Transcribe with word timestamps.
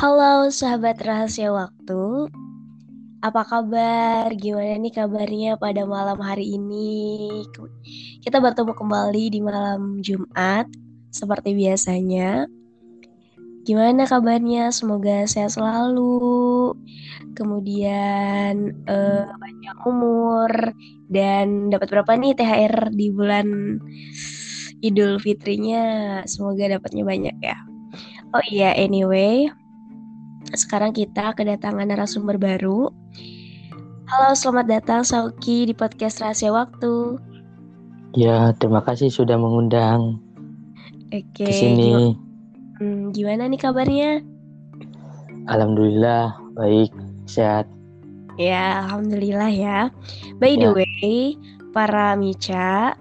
Halo 0.00 0.48
sahabat 0.48 0.96
rahasia 1.04 1.52
waktu, 1.52 2.32
apa 3.20 3.44
kabar? 3.44 4.32
Gimana 4.32 4.80
nih 4.80 4.96
kabarnya 4.96 5.60
pada 5.60 5.84
malam 5.84 6.16
hari 6.24 6.56
ini? 6.56 7.28
Kita 8.24 8.40
bertemu 8.40 8.72
kembali 8.72 9.24
di 9.28 9.44
malam 9.44 10.00
Jumat 10.00 10.72
seperti 11.12 11.52
biasanya. 11.52 12.48
Gimana 13.68 14.08
kabarnya? 14.08 14.72
Semoga 14.72 15.28
sehat 15.28 15.52
selalu. 15.52 16.72
Kemudian 17.36 18.72
eh, 18.88 19.28
banyak 19.28 19.76
umur 19.84 20.72
dan 21.12 21.68
dapat 21.68 21.92
berapa 21.92 22.16
nih 22.16 22.32
THR 22.40 22.88
di 22.88 23.12
bulan 23.12 23.76
Idul 24.80 25.20
Fitrinya? 25.20 26.24
Semoga 26.24 26.72
dapatnya 26.72 27.04
banyak 27.04 27.36
ya. 27.44 27.60
Oh 28.32 28.44
iya, 28.48 28.72
anyway, 28.78 29.50
sekarang 30.54 30.90
kita 30.90 31.34
kedatangan 31.34 31.86
narasumber 31.86 32.36
baru. 32.36 32.90
Halo, 34.10 34.34
selamat 34.34 34.66
datang 34.66 35.00
Sauki 35.06 35.70
di 35.70 35.74
podcast 35.74 36.18
Rahasia 36.18 36.50
Waktu. 36.50 37.18
Ya, 38.18 38.50
terima 38.58 38.82
kasih 38.82 39.06
sudah 39.06 39.38
mengundang 39.38 40.18
Oke. 41.14 41.46
ke 41.46 41.52
sini. 41.54 42.18
hmm, 42.82 43.14
gimana 43.14 43.46
nih 43.46 43.60
kabarnya? 43.60 44.10
Alhamdulillah 45.46 46.34
baik, 46.58 46.90
sehat. 47.30 47.70
Ya, 48.34 48.82
alhamdulillah 48.82 49.50
ya. 49.52 49.78
By 50.42 50.58
the 50.58 50.72
Ya. 50.72 50.74
way, 50.74 51.38
para 51.70 52.18
Mica, 52.18 52.98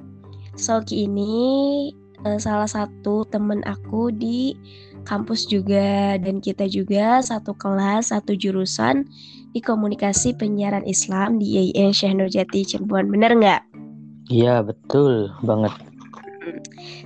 Sauki 0.54 1.10
ini 1.10 1.90
eh, 2.22 2.38
salah 2.38 2.68
satu 2.70 3.24
temen 3.26 3.64
aku 3.66 4.12
di 4.14 4.54
kampus 5.10 5.50
juga 5.50 6.22
dan 6.22 6.38
kita 6.38 6.70
juga 6.70 7.18
satu 7.26 7.58
kelas, 7.58 8.14
satu 8.14 8.38
jurusan 8.38 9.10
di 9.50 9.60
komunikasi 9.60 10.38
penyiaran 10.38 10.86
Islam 10.86 11.42
di 11.42 11.74
IAIN 11.74 11.90
Syekh 11.90 12.14
Nurjati 12.14 12.62
Cirebon. 12.62 13.10
Bener 13.10 13.34
nggak? 13.34 13.62
Iya, 14.30 14.62
betul 14.62 15.34
banget. 15.42 15.74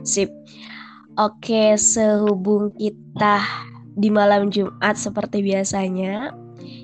Sip. 0.03 0.27
Oke, 1.15 1.79
sehubung 1.79 2.75
kita 2.75 3.39
di 3.95 4.09
malam 4.11 4.51
Jumat 4.51 4.99
seperti 4.99 5.45
biasanya, 5.45 6.35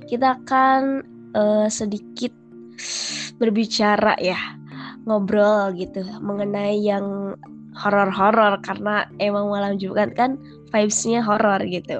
kita 0.07 0.39
akan 0.39 1.03
eh, 1.33 1.67
sedikit 1.67 2.31
berbicara 3.41 4.15
ya, 4.21 4.37
ngobrol 5.03 5.73
gitu 5.75 6.05
mengenai 6.21 6.77
yang 6.77 7.35
horor-horor 7.73 8.61
karena 8.61 9.07
emang 9.17 9.49
malam 9.49 9.81
Jumat 9.81 10.13
kan 10.13 10.37
vibes-nya 10.69 11.21
horor 11.25 11.61
gitu. 11.65 11.99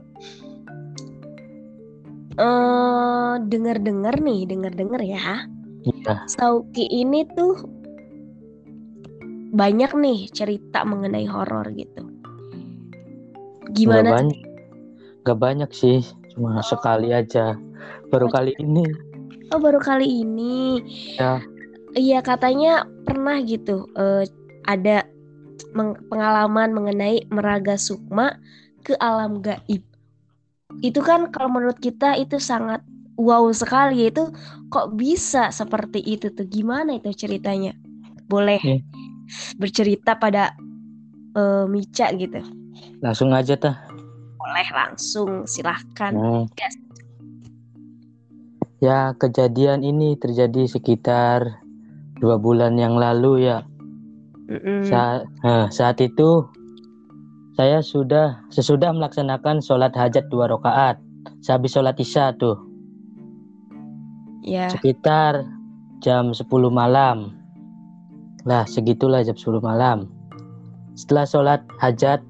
Eh, 2.40 3.34
denger-denger 3.52 4.16
nih, 4.24 4.48
denger-denger 4.48 5.02
ya. 5.04 5.44
Iya, 5.80 6.24
Sauki 6.28 6.88
ini 6.88 7.28
tuh 7.36 7.56
banyak 9.52 9.92
nih 9.92 10.20
cerita 10.32 10.88
mengenai 10.88 11.28
horor 11.28 11.68
gitu. 11.76 12.08
Gimana? 13.76 14.24
banyak, 14.24 14.40
nggak 15.24 15.40
banyak 15.40 15.72
sih, 15.76 16.00
cuma 16.32 16.64
sekali 16.64 17.12
aja. 17.12 17.60
Baru 18.08 18.32
kali 18.32 18.56
ini. 18.60 18.88
Oh 19.52 19.60
baru 19.60 19.84
kali 19.84 20.24
ini. 20.24 20.80
Ya. 21.20 21.44
Iya 21.98 22.22
katanya 22.22 22.86
pernah 23.04 23.42
gitu 23.44 23.90
eh, 23.98 24.24
ada 24.70 25.04
pengalaman 26.10 26.74
mengenai 26.74 27.26
meraga 27.30 27.76
sukma 27.80 28.38
ke 28.84 28.96
alam 29.00 29.44
gaib. 29.44 29.84
Itu 30.80 31.04
kan 31.04 31.34
kalau 31.34 31.50
menurut 31.52 31.82
kita 31.82 32.16
itu 32.16 32.40
sangat 32.40 32.80
wow 33.20 33.44
sekali 33.52 34.08
itu 34.08 34.32
kok 34.72 34.96
bisa 34.96 35.52
seperti 35.52 36.00
itu 36.00 36.32
tuh 36.32 36.48
gimana 36.48 36.96
itu 36.96 37.12
ceritanya? 37.12 37.76
Boleh 38.30 38.62
Hmm. 38.62 38.82
bercerita 39.62 40.18
pada 40.18 40.54
eh, 41.36 41.66
Mica 41.70 42.10
gitu. 42.16 42.40
Langsung 43.04 43.32
aja 43.36 43.56
tah. 43.56 43.76
Boleh 44.40 44.68
langsung 44.72 45.46
silahkan. 45.46 46.14
Hmm. 46.16 46.46
Gas. 46.56 46.76
Ya, 48.80 49.12
kejadian 49.20 49.84
ini 49.84 50.16
terjadi 50.16 50.64
sekitar 50.72 51.60
dua 52.16 52.40
bulan 52.40 52.80
yang 52.80 52.96
lalu 52.96 53.44
ya. 53.44 53.69
Mm-mm. 54.50 54.82
Saat, 54.90 55.30
saat 55.70 55.98
itu 56.02 56.44
saya 57.54 57.84
sudah 57.86 58.42
sesudah 58.50 58.90
melaksanakan 58.96 59.62
sholat 59.62 59.94
hajat 59.94 60.26
dua 60.34 60.50
rakaat. 60.50 60.98
Sehabis 61.46 61.76
sholat 61.76 61.96
isya 62.02 62.34
tuh. 62.40 62.70
Ya. 64.40 64.72
sekitar 64.72 65.46
jam 66.00 66.32
10 66.32 66.48
malam. 66.72 67.36
Lah, 68.48 68.64
segitulah 68.66 69.22
jam 69.22 69.36
10 69.36 69.60
malam. 69.60 70.08
Setelah 70.96 71.26
sholat 71.28 71.62
hajat, 71.78 72.24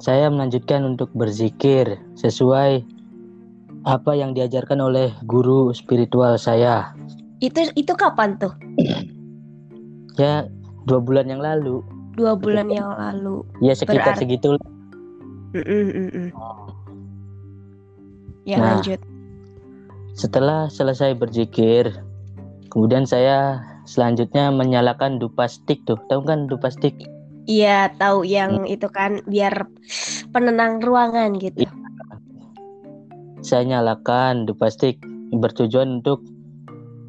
saya 0.00 0.26
melanjutkan 0.32 0.82
untuk 0.82 1.12
berzikir 1.14 2.00
sesuai 2.18 2.82
apa 3.84 4.12
yang 4.16 4.34
diajarkan 4.34 4.82
oleh 4.82 5.12
guru 5.28 5.70
spiritual 5.76 6.34
saya. 6.40 6.90
Itu 7.38 7.70
itu 7.76 7.92
kapan 7.94 8.40
tuh? 8.40 8.54
Ya, 10.18 10.48
dua 10.84 11.00
bulan 11.02 11.26
yang 11.28 11.42
lalu. 11.42 11.80
Dua 12.12 12.36
bulan 12.36 12.68
yang 12.68 12.92
lalu. 12.92 13.40
Ya, 13.64 13.72
sekitar 13.72 14.14
Berarti- 14.14 14.22
segitu. 14.26 14.48
Mm-mm, 15.52 15.84
mm-mm. 15.92 16.28
Ya 18.44 18.56
Nah. 18.58 18.80
lanjut. 18.80 19.00
Setelah 20.12 20.68
selesai 20.68 21.16
berzikir, 21.16 21.88
kemudian 22.68 23.08
saya 23.08 23.60
selanjutnya 23.84 24.52
menyalakan 24.52 25.16
dupa 25.16 25.48
stick 25.48 25.80
tuh. 25.88 25.96
Tahu 26.08 26.20
kan 26.24 26.46
dupa 26.48 26.68
stick? 26.68 26.96
Iya 27.42 27.90
tahu 27.98 28.22
yang 28.22 28.70
itu 28.70 28.86
kan 28.86 29.18
biar 29.26 29.66
penenang 30.30 30.78
ruangan 30.78 31.34
gitu. 31.38 31.66
saya 33.42 33.66
nyalakan 33.66 34.46
dupa 34.46 34.70
stick 34.70 35.02
bertujuan 35.34 35.98
untuk 35.98 36.22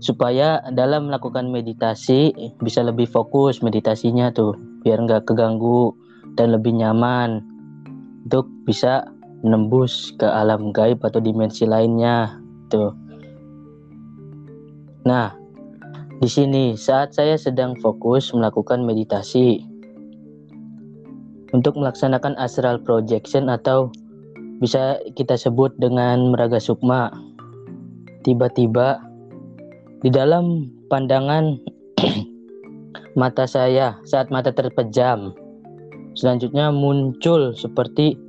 supaya 0.04 0.60
dalam 0.76 1.08
melakukan 1.08 1.48
meditasi 1.48 2.36
bisa 2.60 2.84
lebih 2.84 3.08
fokus 3.08 3.64
meditasinya 3.64 4.36
tuh 4.36 4.52
biar 4.84 5.00
nggak 5.00 5.32
keganggu 5.32 5.96
dan 6.36 6.52
lebih 6.52 6.76
nyaman 6.76 7.40
untuk 8.28 8.52
bisa 8.68 9.08
menembus 9.48 10.12
ke 10.20 10.28
alam 10.28 10.76
gaib 10.76 11.00
atau 11.08 11.24
dimensi 11.24 11.64
lainnya 11.64 12.36
tuh. 12.68 12.92
Nah, 15.08 15.32
di 16.20 16.28
sini 16.28 16.76
saat 16.76 17.16
saya 17.16 17.40
sedang 17.40 17.76
fokus 17.80 18.32
melakukan 18.36 18.84
meditasi 18.84 19.64
untuk 21.56 21.80
melaksanakan 21.80 22.36
astral 22.40 22.80
projection 22.80 23.48
atau 23.48 23.88
bisa 24.60 25.00
kita 25.16 25.36
sebut 25.36 25.76
dengan 25.80 26.32
meraga 26.32 26.60
sukma. 26.60 27.12
Tiba-tiba 28.24 29.13
di 30.04 30.12
dalam 30.12 30.68
pandangan 30.92 31.56
mata 33.20 33.48
saya 33.48 33.96
saat 34.04 34.28
mata 34.28 34.52
terpejam, 34.52 35.32
selanjutnya 36.20 36.76
muncul 36.76 37.56
seperti 37.56 38.20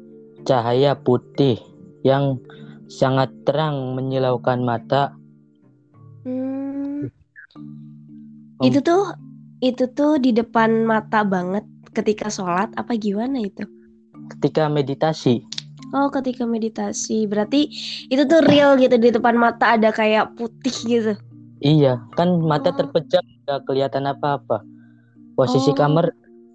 cahaya 0.47 0.95
putih 0.95 1.59
yang 2.07 2.39
sangat 2.87 3.35
terang 3.43 3.99
menyilaukan 3.99 4.63
mata. 4.63 5.11
Hmm, 6.23 7.11
Om. 8.63 8.65
itu 8.65 8.79
tuh 8.79 9.11
itu 9.59 9.85
tuh 9.93 10.23
di 10.23 10.31
depan 10.31 10.87
mata 10.87 11.27
banget 11.27 11.67
ketika 11.91 12.31
sholat 12.31 12.71
apa 12.79 12.95
gimana 12.95 13.43
itu? 13.43 13.67
Ketika 14.31 14.71
meditasi, 14.71 15.43
Oh 15.91 16.09
ketika 16.11 16.47
meditasi 16.47 17.27
berarti 17.27 17.67
itu 18.09 18.23
tuh 18.25 18.41
real 18.47 18.79
gitu 18.79 18.95
di 18.95 19.11
depan 19.11 19.35
mata 19.35 19.75
ada 19.75 19.91
kayak 19.91 20.39
putih 20.39 20.75
gitu. 20.87 21.15
Iya 21.65 22.05
kan 22.15 22.45
mata 22.45 22.71
Oh. 22.71 22.77
terpejam 22.77 23.25
nggak 23.49 23.61
kelihatan 23.65 24.05
apa-apa. 24.05 24.61
Posisi 25.35 25.73
Oh. 25.73 25.77
kamar 25.77 26.13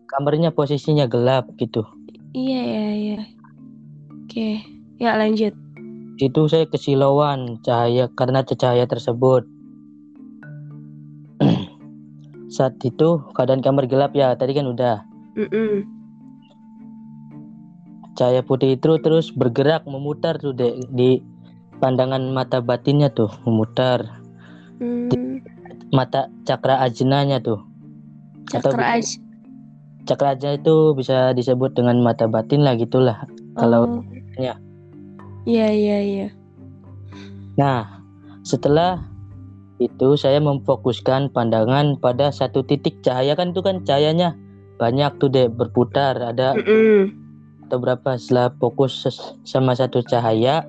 kamarnya 0.07 0.53
posisinya 0.53 1.09
gelap 1.09 1.49
gitu. 1.57 1.83
Iya 2.31 2.61
iya 2.61 2.87
iya. 2.93 3.19
Oke 4.23 4.61
ya 5.01 5.17
lanjut. 5.17 5.57
Itu 6.19 6.45
saya 6.51 6.67
kesilauan 6.69 7.63
cahaya 7.65 8.11
karena 8.13 8.45
cahaya 8.45 8.85
tersebut. 8.85 9.47
Saat 12.55 12.75
itu 12.83 13.23
keadaan 13.33 13.63
kamar 13.63 13.87
gelap 13.87 14.11
ya, 14.11 14.35
tadi 14.35 14.51
kan 14.51 14.67
udah. 14.67 14.99
Mm-mm. 15.39 15.87
Cahaya 18.19 18.43
putih 18.43 18.75
itu 18.75 18.99
terus 18.99 19.31
bergerak 19.31 19.87
memutar 19.87 20.35
tuh 20.35 20.51
Dek, 20.51 20.91
di 20.91 21.23
pandangan 21.79 22.19
mata 22.35 22.59
batinnya 22.59 23.07
tuh, 23.07 23.31
memutar 23.47 24.18
Hmm, 24.79 25.43
mata 25.91 26.31
cakra 26.47 26.79
ajnanya 26.83 27.43
tuh. 27.43 27.59
Cakra 28.49 28.99
aja. 28.99 29.19
Cakra 30.07 30.33
ajna 30.33 30.57
itu 30.57 30.95
bisa 30.95 31.35
disebut 31.35 31.75
dengan 31.75 32.01
mata 32.01 32.25
batin 32.25 32.63
lah 32.65 32.73
gitulah. 32.79 33.27
Kalau 33.59 33.99
Oh. 33.99 34.03
ya. 34.39 34.55
Iya, 35.43 35.67
iya, 35.71 35.97
iya. 35.99 36.27
Nah, 37.59 37.99
setelah 38.47 39.03
itu 39.79 40.19
saya 40.19 40.43
memfokuskan 40.43 41.31
pandangan 41.31 41.95
pada 41.99 42.31
satu 42.35 42.63
titik 42.63 42.99
cahaya 42.99 43.35
kan 43.35 43.55
itu 43.55 43.63
kan 43.63 43.79
cahayanya 43.87 44.35
banyak 44.75 45.11
tuh 45.19 45.31
deh 45.31 45.47
berputar 45.47 46.19
ada 46.19 46.55
Mm-mm. 46.55 47.15
atau 47.67 47.77
berapa 47.79 48.19
setelah 48.19 48.51
fokus 48.59 49.07
sama 49.47 49.71
satu 49.75 50.03
cahaya 50.03 50.67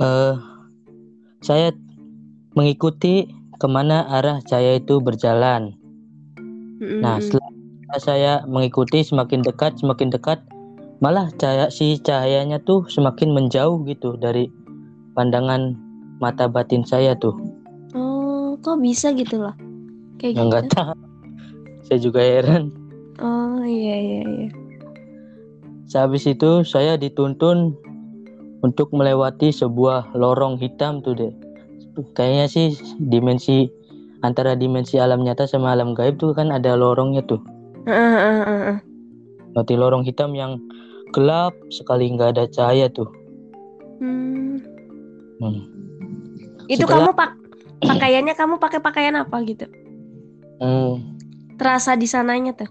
eh 0.00 0.34
saya 1.40 1.72
mengikuti 2.56 3.28
ke 3.56 3.66
mana 3.68 4.08
arah 4.08 4.40
cahaya 4.42 4.80
itu 4.80 4.98
berjalan 4.98 5.76
Mm-mm. 6.80 7.00
nah 7.04 7.20
setelah 7.20 8.00
saya 8.00 8.32
mengikuti 8.48 9.04
semakin 9.04 9.44
dekat 9.44 9.78
semakin 9.78 10.10
dekat 10.10 10.40
malah 10.98 11.28
cahaya 11.36 11.68
si 11.68 12.00
cahayanya 12.00 12.56
tuh 12.64 12.88
semakin 12.88 13.36
menjauh 13.36 13.84
gitu 13.84 14.16
dari 14.16 14.48
pandangan 15.12 15.76
mata 16.18 16.48
batin 16.48 16.82
saya 16.82 17.12
tuh 17.16 17.36
Oh, 17.96 18.56
kok 18.60 18.80
bisa 18.80 19.12
gitu 19.16 19.40
loh? 19.40 19.52
Kayak 20.16 20.32
yang 20.36 20.48
gitu. 20.48 20.52
nggak 20.52 20.66
tahu 20.72 20.96
saya 21.84 21.98
juga 22.00 22.20
heran 22.24 22.72
Oh, 23.16 23.64
iya, 23.64 23.96
iya, 23.96 24.20
iya. 24.28 24.48
Sehabis 25.88 26.28
itu 26.28 26.60
saya 26.68 27.00
dituntun 27.00 27.72
untuk 28.60 28.92
melewati 28.92 29.54
sebuah 29.54 30.12
lorong 30.12 30.60
hitam 30.60 31.00
tuh 31.00 31.14
deh. 31.16 31.32
Kayaknya 32.12 32.46
sih 32.48 32.68
dimensi 33.00 33.72
antara 34.20 34.52
dimensi 34.52 35.00
alam 35.00 35.24
nyata 35.24 35.48
sama 35.48 35.72
alam 35.72 35.96
gaib 35.96 36.20
tuh 36.20 36.36
kan 36.36 36.52
ada 36.52 36.76
lorongnya 36.76 37.24
tuh. 37.24 37.40
Heeh, 37.88 38.12
heeh, 38.16 38.40
heeh. 38.44 38.78
Berarti 39.54 39.74
lorong 39.78 40.04
hitam 40.04 40.36
yang 40.36 40.60
gelap 41.16 41.56
sekali 41.72 42.12
nggak 42.12 42.36
ada 42.36 42.44
cahaya 42.50 42.92
tuh. 42.92 43.08
Hmm. 44.02 44.60
Hmm. 45.40 45.62
Itu 46.66 46.84
Setelah- 46.84 47.08
kamu 47.08 47.16
pak 47.16 47.30
pakaiannya 47.86 48.34
kamu 48.34 48.54
pakai 48.60 48.80
pakaian 48.82 49.16
apa 49.16 49.36
gitu? 49.46 49.64
Hmm, 50.60 51.16
Terasa 51.56 51.96
di 51.96 52.04
sananya 52.04 52.52
tuh. 52.52 52.68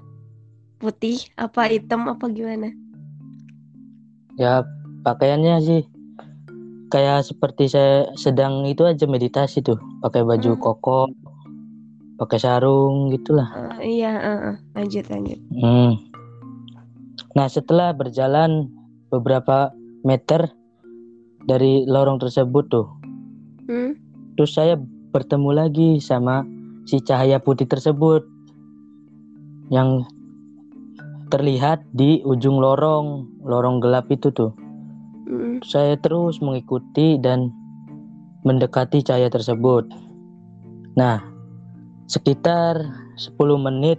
Putih 0.78 1.18
apa 1.34 1.66
hitam 1.66 2.06
apa 2.06 2.26
gimana? 2.30 2.70
Ya 4.36 4.62
pakaiannya 5.02 5.56
sih 5.64 5.82
kayak 6.96 7.28
seperti 7.28 7.68
saya 7.68 8.08
sedang 8.16 8.64
itu 8.64 8.88
aja 8.88 9.04
meditasi 9.04 9.60
tuh. 9.60 9.76
Pakai 10.00 10.24
baju 10.24 10.56
Hmm. 10.56 10.62
koko, 10.64 11.12
pakai 12.16 12.40
sarung 12.40 13.12
gitulah. 13.12 13.52
Eh, 13.84 14.00
iya, 14.00 14.16
heeh. 14.16 14.56
lanjut 14.80 15.04
lanjut. 15.12 15.40
Hmm. 15.52 16.00
Nah, 17.36 17.52
setelah 17.52 17.92
berjalan 17.92 18.72
beberapa 19.12 19.76
meter 20.08 20.48
dari 21.44 21.84
lorong 21.84 22.16
tersebut 22.16 22.64
tuh, 22.72 22.88
Hmm? 23.68 24.00
terus 24.40 24.56
saya 24.56 24.80
bertemu 25.12 25.50
lagi 25.52 25.90
sama 26.00 26.48
si 26.88 27.04
cahaya 27.04 27.44
putih 27.44 27.68
tersebut 27.68 28.24
yang 29.68 30.08
terlihat 31.28 31.84
di 31.92 32.24
ujung 32.24 32.56
lorong, 32.56 33.28
lorong 33.44 33.84
gelap 33.84 34.08
itu 34.08 34.32
tuh. 34.32 34.56
Saya 35.66 35.98
terus 35.98 36.38
mengikuti 36.46 37.18
dan 37.18 37.50
mendekati 38.46 39.02
cahaya 39.02 39.34
tersebut. 39.34 39.90
Nah, 40.94 41.26
sekitar 42.06 42.78
10 43.18 43.34
menit 43.58 43.98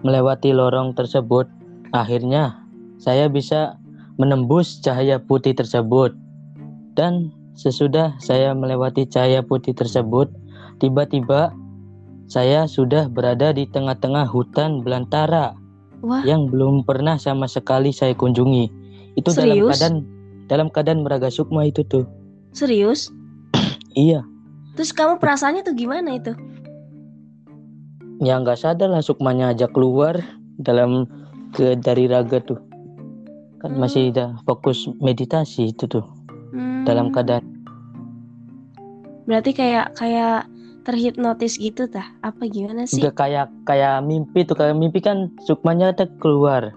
melewati 0.00 0.56
lorong 0.56 0.96
tersebut, 0.96 1.44
akhirnya 1.92 2.64
saya 2.96 3.28
bisa 3.28 3.76
menembus 4.16 4.80
cahaya 4.80 5.20
putih 5.20 5.52
tersebut. 5.52 6.16
Dan 6.96 7.28
sesudah 7.52 8.16
saya 8.18 8.56
melewati 8.56 9.04
cahaya 9.04 9.44
putih 9.44 9.76
tersebut, 9.76 10.32
tiba-tiba 10.80 11.52
saya 12.32 12.64
sudah 12.64 13.12
berada 13.12 13.52
di 13.52 13.68
tengah-tengah 13.68 14.24
hutan 14.24 14.80
belantara 14.80 15.52
Wah, 16.00 16.24
yang 16.24 16.48
belum 16.48 16.88
pernah 16.88 17.20
sama 17.20 17.44
sekali 17.44 17.92
saya 17.92 18.16
kunjungi. 18.16 18.72
Itu 19.20 19.36
dalam 19.36 19.60
Serius? 19.60 19.70
keadaan 19.76 19.96
dalam 20.52 20.68
keadaan 20.68 21.00
meraga 21.00 21.32
sukma 21.32 21.64
itu 21.64 21.80
tuh. 21.88 22.04
serius? 22.52 23.08
Iya, 23.96 24.20
Terus 24.72 24.92
kamu 24.92 25.16
perasaannya 25.16 25.64
tuh 25.64 25.72
gimana 25.72 26.12
itu? 26.12 26.32
ya 28.20 28.38
nggak 28.38 28.54
sadar 28.56 28.88
lah 28.88 29.02
sukmanya 29.02 29.50
aja 29.50 29.66
keluar 29.66 30.14
dalam 30.56 31.04
ke 31.50 31.74
dari 31.76 32.06
raga 32.06 32.38
tuh. 32.38 32.60
Kan 33.58 33.74
Hmm. 33.74 33.80
masih 33.80 34.10
dah 34.10 34.36
fokus 34.42 34.86
meditasi 34.98 35.70
itu 35.70 35.86
tuh 35.86 36.04
Hmm, 36.52 36.84
dalam 36.84 37.08
keadaan 37.08 37.42
Berarti 39.22 39.54
kayak 39.54 39.94
kayak 39.94 40.50
terhipnotis 40.82 41.54
gitu 41.56 41.86
tah? 41.86 42.10
Apa 42.20 42.50
gimana 42.50 42.90
sih? 42.90 42.98
udah 43.00 43.14
kayak 43.14 43.46
kayak 43.62 44.02
mimpi 44.02 44.42
tuh 44.42 44.58
kayak 44.58 44.74
mimpi 44.74 44.98
kan 44.98 45.30
sukmanya 45.46 45.94
ada 45.94 46.10
keluar. 46.18 46.74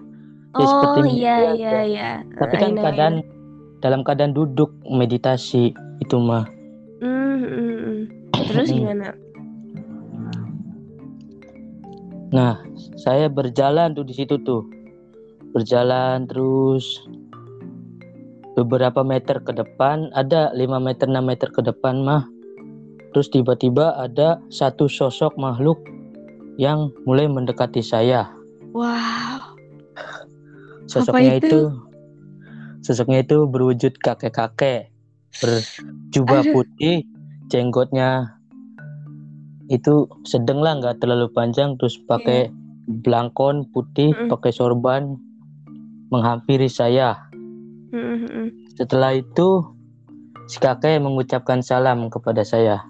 Ya, 0.54 0.62
oh 0.62 0.68
seperti 0.70 1.20
iya 1.20 1.36
iya 1.52 1.72
iya. 1.84 2.10
Tapi 2.38 2.54
I 2.54 2.60
kan 2.62 2.70
know, 2.72 2.82
keadaan 2.86 3.14
dalam 3.86 4.02
keadaan 4.02 4.34
duduk 4.34 4.74
meditasi 4.82 5.70
itu 6.02 6.16
mah. 6.18 6.42
Hmm, 6.98 7.38
hmm, 7.38 7.78
hmm. 7.78 8.00
Terus 8.50 8.66
Hmm. 8.74 8.78
gimana? 8.82 9.08
Nah, 12.34 12.58
saya 12.98 13.30
berjalan 13.30 13.94
tuh 13.94 14.02
di 14.02 14.10
situ 14.10 14.42
tuh. 14.42 14.66
Berjalan 15.54 16.26
terus 16.26 17.06
beberapa 18.58 19.06
meter 19.06 19.38
ke 19.38 19.54
depan, 19.54 20.10
ada 20.18 20.50
5 20.50 20.82
meter 20.82 21.06
6 21.06 21.22
meter 21.22 21.48
ke 21.54 21.62
depan 21.62 22.02
mah. 22.02 22.26
Terus 23.14 23.30
tiba-tiba 23.30 23.94
ada 23.94 24.42
satu 24.50 24.90
sosok 24.90 25.38
makhluk 25.38 25.78
yang 26.58 26.90
mulai 27.06 27.30
mendekati 27.30 27.80
saya. 27.80 28.26
Wow. 28.74 29.54
Sosoknya 30.90 31.38
itu? 31.38 31.46
itu? 31.46 31.85
Sosoknya 32.86 33.26
itu 33.26 33.50
berwujud 33.50 33.98
kakek-kakek, 33.98 34.94
berjubah 35.42 36.46
Aduh. 36.46 36.62
putih, 36.62 37.02
jenggotnya 37.50 38.38
itu 39.66 40.06
sedang 40.22 40.62
lah 40.62 40.78
nggak 40.78 41.02
terlalu 41.02 41.26
panjang, 41.34 41.74
terus 41.74 41.98
pakai 42.06 42.46
belangkon 42.86 43.66
putih, 43.74 44.14
Mm-mm. 44.14 44.30
pakai 44.30 44.54
sorban, 44.54 45.18
menghampiri 46.14 46.70
saya. 46.70 47.18
Hmm. 47.90 48.54
Setelah 48.78 49.18
itu 49.18 49.66
si 50.46 50.62
kakek 50.62 51.02
mengucapkan 51.02 51.66
salam 51.66 52.06
kepada 52.06 52.46
saya. 52.46 52.86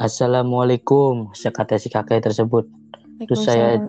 Assalamualaikum, 0.00 1.28
kata 1.36 1.76
si 1.76 1.92
kakek 1.92 2.24
tersebut. 2.24 2.64
Terus 3.28 3.44
saya 3.44 3.84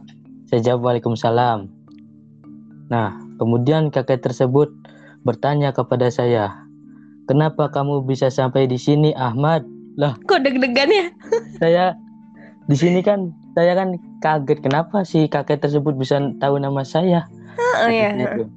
saya 0.52 0.60
jawab 0.60 0.92
Waalaikumsalam. 0.92 1.72
Nah, 2.92 3.16
kemudian 3.40 3.88
kakek 3.88 4.20
tersebut 4.20 4.68
bertanya 5.24 5.74
kepada 5.74 6.10
saya, 6.10 6.54
"Kenapa 7.26 7.70
kamu 7.70 8.06
bisa 8.06 8.30
sampai 8.30 8.66
di 8.66 8.78
sini, 8.78 9.14
Ahmad?" 9.14 9.66
Kok 10.26 10.40
deg-degan 10.42 10.90
ya? 10.90 11.06
Saya 11.62 11.86
di 12.72 12.76
sini 12.80 13.04
kan 13.04 13.36
saya 13.52 13.76
kan 13.76 14.00
kaget 14.24 14.64
kenapa 14.64 15.04
si 15.04 15.28
kakek 15.28 15.60
tersebut 15.60 15.98
bisa 16.00 16.22
tahu 16.40 16.56
nama 16.56 16.88
saya. 16.88 17.28
Oh 17.84 17.90
iya. 17.92 18.16
Itu. 18.16 18.48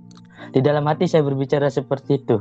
Di 0.54 0.60
dalam 0.62 0.86
hati 0.86 1.10
saya 1.10 1.26
berbicara 1.26 1.66
seperti 1.66 2.22
itu. 2.22 2.38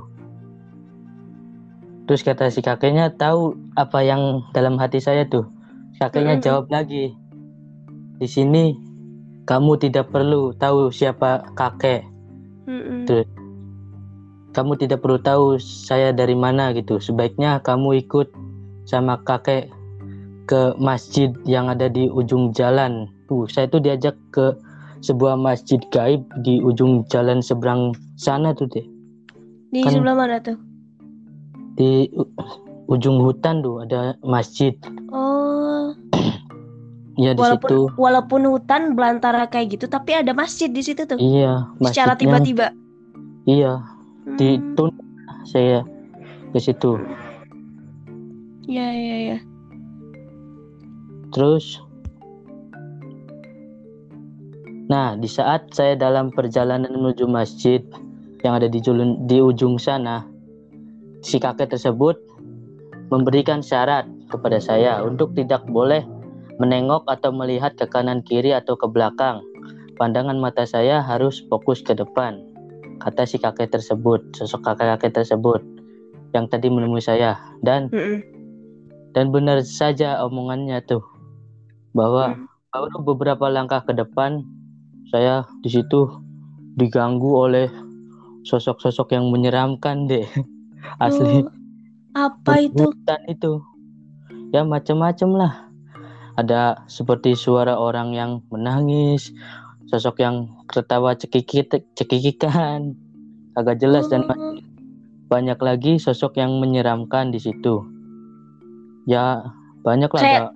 Terus 2.06 2.22
kata 2.22 2.51
si 2.53 2.62
kakeknya 2.62 3.15
tahu 3.18 3.58
apa 3.74 4.06
yang 4.06 4.46
dalam 4.53 4.77
hati 4.77 5.01
saya 5.01 5.25
tuh. 5.25 5.50
Kakeknya 5.98 6.38
Mm-mm. 6.38 6.46
jawab 6.46 6.65
lagi. 6.70 7.15
Di 8.22 8.27
sini 8.30 8.77
kamu 9.50 9.82
tidak 9.82 10.13
perlu 10.13 10.53
tahu 10.53 10.94
siapa 10.94 11.48
kakek. 11.58 12.06
Hmm, 12.70 13.08
hmm. 13.08 13.43
Tuh. 14.53 14.62
Kamu 14.62 14.77
tidak 14.77 15.01
perlu 15.01 15.17
tahu 15.17 15.57
saya 15.57 16.13
dari 16.13 16.38
mana 16.38 16.69
gitu. 16.77 17.01
Sebaiknya 17.01 17.57
kamu 17.65 18.05
ikut 18.05 18.29
sama 18.86 19.17
kakek 19.25 19.74
ke 20.45 20.77
masjid 20.77 21.33
yang 21.50 21.74
ada 21.74 21.89
di 21.89 22.05
ujung 22.13 22.53
jalan. 22.53 23.10
Uh, 23.33 23.50
saya 23.50 23.65
tuh 23.65 23.81
diajak 23.81 24.13
ke 24.29 24.53
sebuah 25.01 25.36
masjid 25.36 25.81
gaib 25.89 26.22
di 26.45 26.62
ujung 26.62 27.01
jalan 27.10 27.41
seberang 27.41 27.98
sana 28.15 28.53
tuh 28.53 28.69
deh. 28.69 28.86
Di 29.74 29.81
Kan- 29.81 29.98
sebelah 29.98 30.15
mana 30.15 30.38
tuh? 30.38 30.55
Di 31.74 32.05
ujung 32.86 33.17
hutan 33.25 33.65
tuh 33.65 33.81
ada 33.81 34.13
masjid. 34.22 34.77
Oh, 35.10 35.91
Ya 37.13 37.38
di 37.38 37.45
walaupun 37.45 37.69
situ. 37.69 37.81
walaupun 37.93 38.41
hutan 38.50 38.98
belantara 38.98 39.45
kayak 39.45 39.77
gitu, 39.77 39.86
tapi 39.86 40.17
ada 40.17 40.33
masjid 40.33 40.65
di 40.65 40.81
situ 40.81 41.05
tuh. 41.05 41.22
Iya, 41.22 41.69
Secara 41.77 42.17
tiba-tiba. 42.17 42.74
Iya. 43.45 43.86
Ditun 44.39 44.92
saya 45.48 45.84
ke 46.53 46.60
situ. 46.62 47.00
Iya 48.70 48.88
iya 48.94 49.15
iya. 49.30 49.38
Terus 51.34 51.82
Nah, 54.84 55.15
di 55.15 55.25
saat 55.25 55.72
saya 55.74 55.96
dalam 55.96 56.30
perjalanan 56.30 56.92
menuju 56.92 57.25
masjid 57.25 57.82
yang 58.44 58.60
ada 58.60 58.68
di 58.68 58.77
julun, 58.84 59.25
di 59.25 59.39
ujung 59.39 59.80
sana, 59.80 60.27
si 61.24 61.39
kakek 61.39 61.72
tersebut 61.72 62.20
memberikan 63.08 63.63
syarat 63.63 64.06
kepada 64.27 64.60
saya 64.60 65.01
untuk 65.01 65.34
tidak 65.34 65.63
boleh 65.72 66.03
menengok 66.62 67.08
atau 67.10 67.34
melihat 67.34 67.74
ke 67.74 67.88
kanan 67.89 68.22
kiri 68.22 68.53
atau 68.53 68.77
ke 68.77 68.86
belakang. 68.86 69.42
Pandangan 69.98 70.38
mata 70.38 70.68
saya 70.68 71.00
harus 71.00 71.42
fokus 71.48 71.82
ke 71.82 71.96
depan, 71.96 72.44
kata 73.03 73.27
si 73.27 73.36
kakek 73.38 73.69
tersebut, 73.69 74.24
sosok 74.33 74.63
kakek-kakek 74.63 75.22
tersebut 75.22 75.60
yang 76.31 76.48
tadi 76.50 76.72
menemui 76.72 77.03
saya 77.03 77.38
dan 77.62 77.91
Mm-mm. 77.93 78.24
dan 79.13 79.29
benar 79.29 79.62
saja 79.62 80.24
omongannya 80.25 80.81
tuh 80.88 81.03
bahwa 81.93 82.33
Mm. 82.33 82.50
baru 82.74 82.98
beberapa 83.05 83.45
langkah 83.53 83.86
ke 83.86 83.93
depan 83.93 84.41
saya 85.13 85.45
di 85.62 85.69
situ 85.69 86.10
diganggu 86.74 87.38
oleh 87.38 87.69
sosok-sosok 88.50 89.13
yang 89.13 89.29
menyeramkan 89.29 90.10
deh 90.10 90.25
asli 91.05 91.45
Oh, 91.45 91.53
apa 92.17 92.65
itu? 92.65 92.74
Berhutan 92.74 93.22
itu 93.29 93.62
ya 94.50 94.65
macam-macam 94.65 95.29
lah 95.38 95.53
ada 96.33 96.81
seperti 96.89 97.38
suara 97.38 97.77
orang 97.77 98.13
yang 98.17 98.41
menangis 98.50 99.29
sosok 99.86 100.20
yang 100.20 100.36
tertawa 100.68 101.13
cekikit 101.13 101.68
cekikikan 101.94 102.96
agak 103.54 103.78
jelas 103.78 104.08
dan 104.08 104.25
Oh, 104.25 104.58
banyak 105.28 105.58
lagi 105.58 105.98
sosok 105.98 106.36
yang 106.36 106.58
menyeramkan 106.58 107.30
di 107.30 107.38
situ 107.38 107.82
ya 109.04 109.44
banyak 109.82 110.08
lah 110.08 110.22
Kayak- 110.22 110.42
ada- 110.44 110.56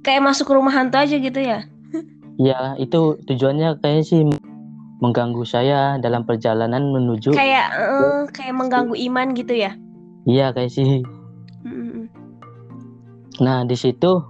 kayak 0.00 0.22
masuk 0.24 0.48
rumah 0.48 0.72
hantu 0.72 0.96
aja 0.98 1.14
gitu 1.14 1.38
ya? 1.38 1.64
ya 2.36 2.74
itu 2.74 3.20
tujuannya 3.22 3.76
kayaknya 3.78 4.02
sih 4.02 4.20
mengganggu 4.98 5.44
saya 5.44 5.96
dalam 5.96 6.24
perjalanan 6.24 6.88
menuju 6.88 7.32
Kayak 7.32 7.68
eh, 7.72 8.20
kayak 8.32 8.54
mengganggu 8.54 8.96
iman 9.06 9.32
gitu 9.32 9.54
ya? 9.54 9.72
iya 10.24 10.50
kayak 10.50 10.68
sih 10.70 11.04
Mm-mm. 11.60 12.08
Nah, 13.38 13.64
di 13.64 13.72
situ 13.72 14.20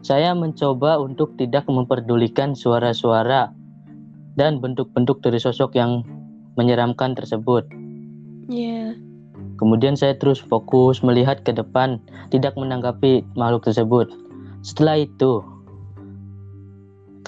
saya 0.00 0.32
mencoba 0.32 0.96
untuk 0.96 1.36
tidak 1.36 1.68
memperdulikan 1.68 2.56
suara-suara 2.56 3.52
dan 4.40 4.62
bentuk-bentuk 4.62 5.20
dari 5.20 5.36
sosok 5.36 5.76
yang 5.76 6.00
menyeramkan 6.56 7.12
tersebut. 7.12 7.68
Iya. 8.48 8.96
Kemudian 9.60 9.92
saya 9.92 10.16
terus 10.16 10.40
fokus 10.40 11.04
melihat 11.04 11.44
ke 11.44 11.52
depan, 11.52 12.00
tidak 12.32 12.56
menanggapi 12.56 13.28
makhluk 13.36 13.68
tersebut. 13.68 14.08
Setelah 14.64 15.04
itu, 15.04 15.44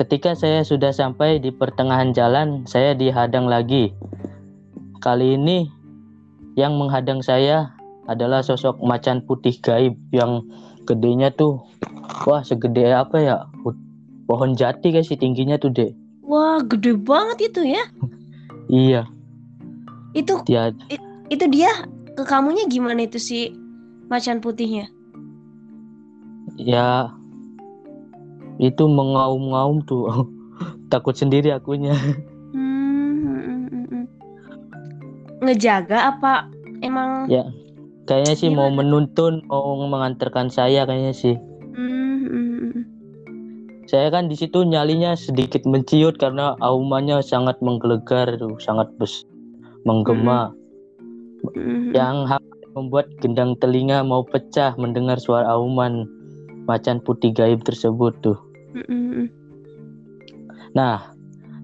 ketika 0.01 0.33
saya 0.33 0.65
sudah 0.65 0.97
sampai 0.97 1.37
di 1.45 1.53
pertengahan 1.53 2.17
jalan, 2.17 2.65
saya 2.65 2.97
dihadang 2.97 3.45
lagi. 3.53 3.93
Kali 5.05 5.37
ini 5.37 5.69
yang 6.57 6.81
menghadang 6.81 7.21
saya 7.21 7.77
adalah 8.09 8.41
sosok 8.41 8.81
macan 8.81 9.23
putih 9.29 9.57
gaib 9.61 9.95
yang 10.11 10.41
gedenya 10.89 11.31
tuh 11.35 11.63
wah 12.27 12.43
segede 12.43 12.91
apa 12.93 13.17
ya? 13.19 13.37
Pohon 14.27 14.55
jati 14.55 14.95
guys 14.95 15.11
sih 15.11 15.19
tingginya 15.19 15.59
tuh, 15.59 15.75
Dek. 15.75 15.93
Wah, 16.23 16.63
gede 16.65 16.97
banget 16.97 17.53
itu 17.53 17.63
ya. 17.67 17.85
Iya, 18.73 19.05
Itu 20.17 20.39
dia 20.49 20.73
itu 21.29 21.45
dia 21.51 21.69
ke 22.17 22.25
kamunya 22.25 22.65
gimana 22.71 23.05
itu 23.05 23.19
si 23.21 23.53
macan 24.09 24.41
putihnya? 24.41 24.89
ya 26.57 27.11
itu 28.61 28.85
mengaum-ngaum 28.87 29.83
tuh. 29.85 30.07
Takut 30.93 31.17
sendiri 31.17 31.51
akunya. 31.51 31.97
Hmm, 32.53 33.19
mm, 33.19 33.41
mm, 33.43 33.63
mm, 33.67 33.87
mm. 33.89 34.05
Ngejaga 35.43 36.15
apa 36.15 36.47
emang? 36.85 37.27
Ya. 37.27 37.49
Kayaknya 38.11 38.35
sih 38.35 38.51
mau 38.51 38.67
Gimana? 38.67 38.79
menuntun, 38.83 39.35
mau 39.47 39.79
mengantarkan 39.87 40.51
saya 40.51 40.83
kayaknya 40.83 41.15
sih. 41.15 41.37
Hmm, 41.73 42.27
mm, 42.27 42.29
mm, 42.29 42.59
mm. 42.59 42.85
Saya 43.87 44.11
kan 44.11 44.27
di 44.27 44.35
situ 44.35 44.67
nyalinya 44.67 45.15
sedikit 45.15 45.63
menciut 45.69 46.19
karena 46.19 46.59
aumannya 46.59 47.23
sangat 47.23 47.59
menggelegar, 47.63 48.39
tuh, 48.41 48.59
sangat 48.59 48.91
bes 48.99 49.23
menggema, 49.87 50.55
Mm, 51.43 51.59
mm. 51.59 51.91
yang 51.95 52.31
membuat 52.73 53.11
gendang 53.19 53.59
telinga 53.59 54.07
mau 54.07 54.23
pecah 54.23 54.73
mendengar 54.79 55.19
suara 55.19 55.51
auman 55.51 56.07
macan 56.71 57.03
putih 57.03 57.35
gaib 57.35 57.67
tersebut 57.67 58.15
tuh. 58.23 58.39
Mm, 58.73 58.87
mm, 58.87 59.11
mm. 59.11 59.29
Nah, 60.73 61.13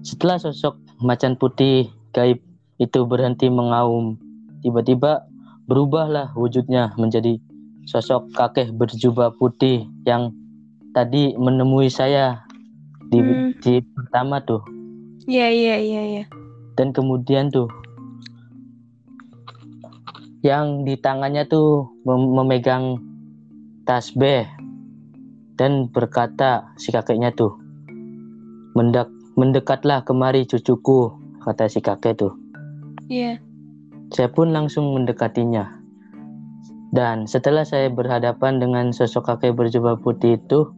setelah 0.05 0.37
sosok 0.37 0.77
macan 1.01 1.39
putih 1.39 1.89
gaib 2.13 2.39
itu 2.79 2.99
berhenti 3.07 3.47
mengaum, 3.47 4.19
tiba-tiba 4.61 5.23
berubahlah 5.69 6.33
wujudnya 6.33 6.97
menjadi 6.97 7.37
sosok 7.85 8.33
kakek 8.33 8.73
berjubah 8.73 9.37
putih 9.37 9.85
yang 10.03 10.33
tadi 10.91 11.37
menemui 11.37 11.87
saya 11.87 12.41
di, 13.07 13.21
Hmm. 13.21 13.53
di 13.61 13.85
pertama 13.93 14.41
tuh. 14.41 14.65
Iya, 15.29 15.47
iya, 15.53 15.75
iya, 15.77 16.01
iya. 16.03 16.23
Dan 16.73 16.89
kemudian 16.89 17.53
tuh 17.53 17.69
yang 20.41 20.87
di 20.87 20.95
tangannya 20.95 21.45
tuh 21.45 21.85
mem- 22.01 22.31
memegang 22.33 22.97
tasbih 23.83 24.47
dan 25.59 25.91
berkata 25.91 26.71
si 26.79 26.89
kakeknya 26.89 27.35
tuh 27.35 27.51
mendak 28.73 29.11
mendekatlah 29.35 29.99
kemari 30.07 30.47
cucuku 30.47 31.11
kata 31.43 31.67
si 31.67 31.83
kakek 31.83 32.15
tuh 32.15 32.31
Iya. 33.11 33.41
Saya 34.09 34.29
pun 34.29 34.49
langsung 34.49 34.93
mendekatinya. 34.97 35.79
Dan 36.89 37.29
setelah 37.29 37.61
saya 37.61 37.93
berhadapan 37.93 38.57
dengan 38.57 38.89
sosok 38.89 39.29
kakek 39.29 39.53
berjubah 39.53 40.01
putih 40.01 40.41
itu 40.41 40.73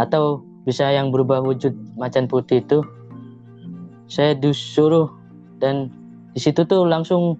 atau 0.00 0.40
bisa 0.64 0.88
yang 0.88 1.12
berubah 1.12 1.44
wujud 1.44 1.76
macan 2.00 2.24
putih 2.24 2.64
itu 2.64 2.80
saya 4.08 4.32
disuruh 4.32 5.12
dan 5.60 5.92
di 6.32 6.40
situ 6.40 6.64
tuh 6.64 6.88
langsung 6.88 7.36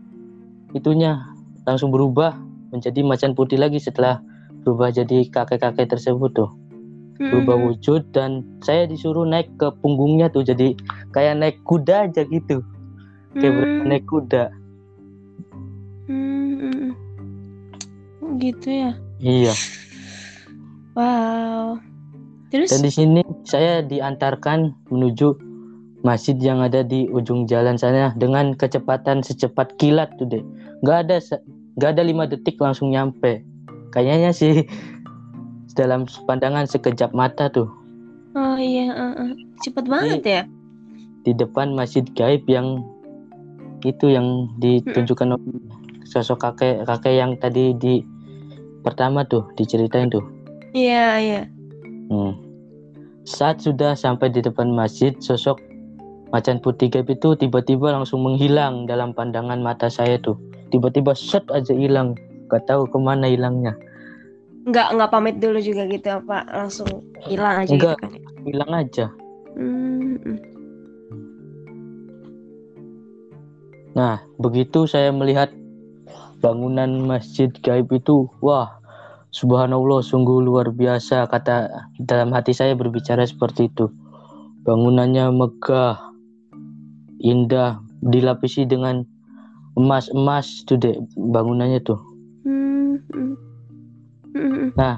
itunya 0.77 1.17
langsung 1.65 1.89
berubah 1.89 2.37
menjadi 2.71 3.01
macan 3.03 3.33
putih 3.33 3.57
lagi 3.57 3.81
setelah 3.81 4.21
berubah 4.63 4.93
jadi 4.93 5.25
kakek-kakek 5.33 5.97
tersebut 5.97 6.31
tuh. 6.37 6.51
Berubah 7.21 7.57
Mm, 7.57 7.65
wujud 7.69 8.03
dan 8.17 8.45
saya 8.65 8.89
disuruh 8.89 9.29
naik 9.29 9.53
ke 9.61 9.69
punggungnya 9.85 10.33
tuh 10.33 10.41
jadi 10.41 10.73
kayak 11.13 11.37
naik 11.37 11.57
kuda 11.69 12.09
aja 12.09 12.25
gitu. 12.29 12.65
Kayak 13.37 13.53
mm, 13.53 13.57
berasa 13.61 13.83
naik 13.89 14.05
kuda 14.09 14.43
mm, 16.11 16.53
mm, 16.59 16.75
mm. 16.75 16.93
Gitu 18.43 18.69
ya. 18.69 18.91
iya 19.23 19.55
Wow. 20.99 21.79
Terus? 22.51 22.75
dan 22.75 22.83
di 22.83 22.91
sini 22.91 23.23
saya 23.47 23.79
diantarkan 23.87 24.75
menuju 24.91 25.39
masjid 26.03 26.35
yang 26.43 26.59
ada 26.59 26.83
di 26.83 27.07
ujung 27.07 27.47
jalan 27.47 27.79
sana 27.79 28.11
dengan 28.19 28.59
kecepatan 28.59 29.23
secepat 29.23 29.79
kilat 29.79 30.11
tuh 30.19 30.27
deh 30.27 30.43
nggak 30.83 30.99
ada 31.07 31.17
nggak 31.79 31.91
ada 31.95 32.03
lima 32.03 32.25
detik 32.27 32.59
langsung 32.59 32.91
nyampe 32.91 33.45
kayaknya 33.95 34.35
sih 34.35 34.67
dalam 35.79 36.11
pandangan 36.27 36.67
sekejap 36.67 37.15
mata 37.15 37.47
tuh 37.53 37.71
Oh 38.31 38.55
iya, 38.55 38.95
uh, 38.95 39.27
uh. 39.27 39.31
cepet 39.67 39.91
banget 39.91 40.23
ya. 40.23 40.43
di 41.27 41.35
depan 41.35 41.75
masjid 41.75 42.07
gaib 42.15 42.47
yang 42.47 42.83
itu 43.83 44.07
yang 44.13 44.47
ditunjukkan 44.63 45.35
oleh 45.35 45.51
sosok 46.11 46.43
kakek 46.43 46.83
kakek 46.85 47.15
yang 47.15 47.39
tadi 47.39 47.71
di 47.79 48.03
pertama 48.83 49.23
tuh 49.23 49.47
diceritain 49.55 50.11
tuh. 50.11 50.25
Iya, 50.75 51.07
iya. 51.23 51.43
Hmm. 52.11 52.35
Saat 53.23 53.63
sudah 53.63 53.95
sampai 53.95 54.35
di 54.35 54.43
depan 54.43 54.75
masjid, 54.75 55.15
sosok 55.23 55.63
macan 56.35 56.59
putih 56.59 56.91
gaib 56.91 57.07
itu 57.11 57.39
tiba-tiba 57.39 57.95
langsung 57.95 58.27
menghilang 58.27 58.91
dalam 58.91 59.15
pandangan 59.15 59.63
mata 59.63 59.87
saya 59.87 60.19
tuh. 60.19 60.35
Tiba-tiba 60.75 61.15
set 61.15 61.47
aja 61.51 61.75
hilang, 61.75 62.19
gak 62.51 62.67
tahu 62.67 62.87
ke 62.91 62.99
mana 62.99 63.31
hilangnya. 63.31 63.75
Nggak 64.67 64.89
nggak 64.93 65.11
pamit 65.11 65.37
dulu 65.41 65.59
juga 65.59 65.89
gitu 65.89 66.09
apa 66.21 66.45
langsung 66.53 67.03
hilang 67.25 67.65
aja 67.65 67.73
Enggak. 67.75 67.97
gitu 67.97 68.03
kan? 68.03 68.13
Hilang 68.47 68.73
aja. 68.77 69.07
Hmm, 69.57 70.15
mm. 70.21 70.39
Nah, 73.91 74.23
begitu 74.39 74.87
saya 74.87 75.11
melihat 75.11 75.51
bangunan 76.41 77.05
masjid 77.05 77.53
gaib 77.61 77.93
itu, 77.93 78.27
wah, 78.41 78.81
subhanallah, 79.31 80.01
sungguh 80.01 80.43
luar 80.43 80.73
biasa. 80.73 81.29
Kata 81.29 81.69
dalam 82.01 82.33
hati 82.33 82.57
saya 82.57 82.75
berbicara 82.75 83.23
seperti 83.29 83.69
itu. 83.71 83.93
Bangunannya 84.65 85.33
megah, 85.33 86.01
indah, 87.21 87.81
dilapisi 88.01 88.65
dengan 88.65 89.05
emas-emas 89.77 90.65
tuh 90.65 90.81
deh 90.81 90.97
bangunannya 91.17 91.81
tuh. 91.85 92.01
Hmm, 92.45 93.01
mm. 93.13 93.35
Mm, 94.35 94.73
mm. 94.75 94.97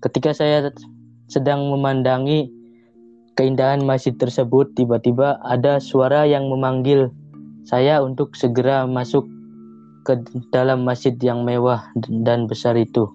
Ketika 0.00 0.32
saya 0.32 0.72
sedang 1.28 1.68
memandangi 1.68 2.50
keindahan 3.38 3.84
masjid 3.84 4.16
tersebut, 4.16 4.72
tiba-tiba 4.74 5.38
ada 5.44 5.78
suara 5.78 6.26
yang 6.26 6.48
memanggil 6.48 7.12
saya 7.68 8.02
untuk 8.02 8.34
segera 8.34 8.88
masuk 8.88 9.28
ke 10.10 10.18
dalam 10.50 10.82
masjid 10.82 11.14
yang 11.22 11.46
mewah 11.46 11.86
dan 12.26 12.50
besar 12.50 12.74
itu. 12.74 13.06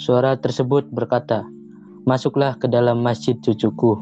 Suara 0.00 0.32
tersebut 0.40 0.88
berkata, 0.88 1.44
"Masuklah 2.08 2.56
ke 2.56 2.64
dalam 2.64 3.04
masjid 3.04 3.36
cucuku." 3.36 4.00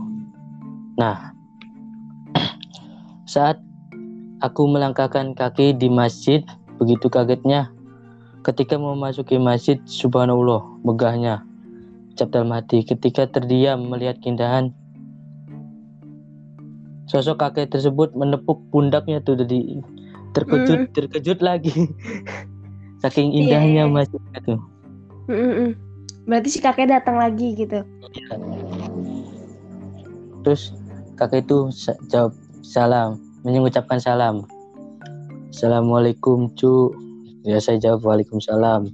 Nah, 0.94 1.34
saat 3.34 3.58
aku 4.38 4.70
melangkahkan 4.70 5.34
kaki 5.34 5.74
di 5.74 5.90
masjid, 5.90 6.46
begitu 6.78 7.10
kagetnya 7.10 7.74
ketika 8.46 8.78
memasuki 8.78 9.42
masjid, 9.42 9.82
subhanallah, 9.82 10.62
megahnya. 10.86 11.42
Ucap 12.14 12.30
dalam 12.30 12.54
hati 12.54 12.86
ketika 12.86 13.26
terdiam 13.26 13.90
melihat 13.90 14.22
keindahan 14.22 14.70
sosok 17.08 17.40
kakek 17.40 17.72
tersebut 17.72 18.12
menepuk 18.12 18.60
pundaknya 18.68 19.20
tuh 19.24 19.36
jadi 19.36 19.80
terkejut 20.32 20.78
mm. 20.88 20.92
terkejut 20.96 21.38
lagi 21.44 21.72
saking 23.02 23.32
indahnya 23.32 23.84
yeah. 23.86 23.92
masjid 23.92 24.22
itu 24.36 24.54
mm 25.28 25.52
-mm. 25.52 25.70
berarti 26.28 26.48
si 26.48 26.58
kakek 26.60 26.88
datang 26.88 27.20
lagi 27.20 27.54
gitu 27.56 27.84
iya. 28.16 28.34
terus 30.42 30.72
kakek 31.20 31.44
itu 31.46 31.68
jawab 32.08 32.32
salam 32.64 33.20
mengucapkan 33.44 33.98
salam 33.98 34.46
assalamualaikum 35.52 36.48
cu 36.56 36.94
ya 37.42 37.58
saya 37.58 37.78
jawab 37.82 38.06
waalaikumsalam 38.06 38.88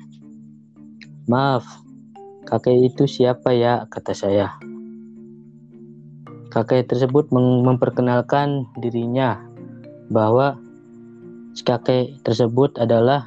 maaf 1.28 1.68
kakek 2.48 2.88
itu 2.88 3.04
siapa 3.04 3.52
ya 3.52 3.84
kata 3.92 4.16
saya 4.16 4.48
kakek 6.48 6.88
tersebut 6.88 7.28
memperkenalkan 7.36 8.64
dirinya 8.80 9.36
bahwa 10.08 10.56
si 11.58 11.66
kakek 11.66 12.22
tersebut 12.22 12.70
adalah 12.78 13.26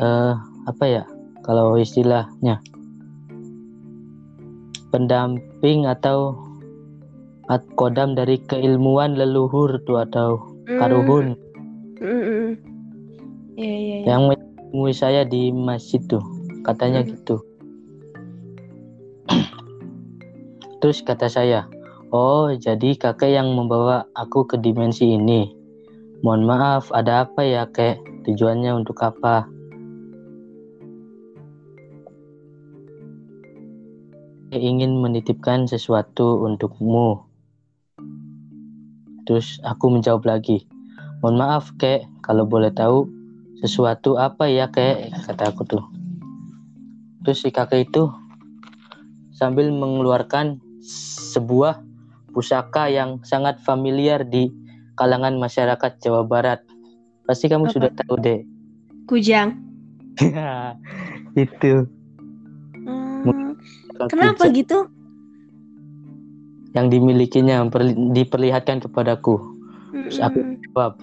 uh, 0.00 0.40
apa 0.64 0.84
ya 0.88 1.04
kalau 1.44 1.76
istilahnya 1.76 2.64
pendamping 4.88 5.84
atau 5.84 6.32
kodam 7.76 8.16
dari 8.16 8.40
keilmuan 8.48 9.20
leluhur 9.20 9.76
tuh 9.84 10.00
atau 10.00 10.40
mm. 10.64 10.80
karuhun 10.80 11.36
mm. 12.00 12.08
Mm 12.08 12.50
yeah, 13.60 13.68
yeah, 13.68 13.98
yeah. 14.00 14.02
yang 14.08 14.22
menemui 14.32 14.96
saya 14.96 15.28
di 15.28 15.52
masjid 15.52 16.00
tuh 16.08 16.24
katanya 16.64 17.04
mm. 17.04 17.08
gitu 17.12 17.36
terus 20.80 21.04
kata 21.04 21.28
saya 21.28 21.68
oh 22.16 22.48
jadi 22.56 22.96
kakek 22.96 23.36
yang 23.36 23.52
membawa 23.52 24.08
aku 24.16 24.48
ke 24.48 24.56
dimensi 24.56 25.20
ini 25.20 25.52
Mohon 26.24 26.42
maaf, 26.48 26.88
ada 26.88 27.28
apa 27.28 27.44
ya, 27.44 27.68
kek? 27.68 28.00
Tujuannya 28.24 28.72
untuk 28.72 28.96
apa? 29.04 29.44
ingin 34.54 35.02
menitipkan 35.02 35.66
sesuatu 35.66 36.46
untukmu. 36.46 37.26
Terus 39.26 39.58
aku 39.66 39.90
menjawab 39.90 40.22
lagi, 40.30 40.70
mohon 41.18 41.42
maaf 41.42 41.74
kek, 41.74 42.06
kalau 42.22 42.46
boleh 42.46 42.70
tahu 42.70 43.10
sesuatu 43.58 44.14
apa 44.14 44.46
ya 44.46 44.70
kek, 44.70 45.10
kata 45.26 45.50
aku 45.50 45.66
tuh. 45.66 45.84
Terus 47.26 47.42
si 47.42 47.50
kakek 47.50 47.90
itu 47.90 48.06
sambil 49.34 49.74
mengeluarkan 49.74 50.62
sebuah 51.34 51.82
pusaka 52.30 52.86
yang 52.86 53.18
sangat 53.26 53.58
familiar 53.58 54.22
di 54.22 54.54
kalangan 54.94 55.36
masyarakat 55.38 55.92
Jawa 56.00 56.22
Barat. 56.26 56.60
Pasti 57.24 57.50
kamu 57.50 57.70
Apa? 57.70 57.74
sudah 57.74 57.90
tahu 57.94 58.14
deh. 58.20 58.40
Kujang. 59.06 59.58
itu. 61.44 61.86
Hmm, 62.84 63.56
kenapa 64.08 64.46
kujang. 64.48 64.56
gitu? 64.58 64.78
Yang 66.74 66.86
dimilikinya 66.98 67.64
diperlihatkan 68.12 68.82
kepadaku. 68.82 69.38
Terus 69.94 70.18
aku 70.18 70.38
jawab, 70.68 70.98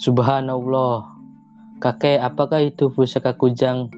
Subhanallah, 0.00 1.06
kakek 1.78 2.18
apakah 2.24 2.64
itu 2.64 2.88
pusaka 2.88 3.36
kujang 3.36 3.92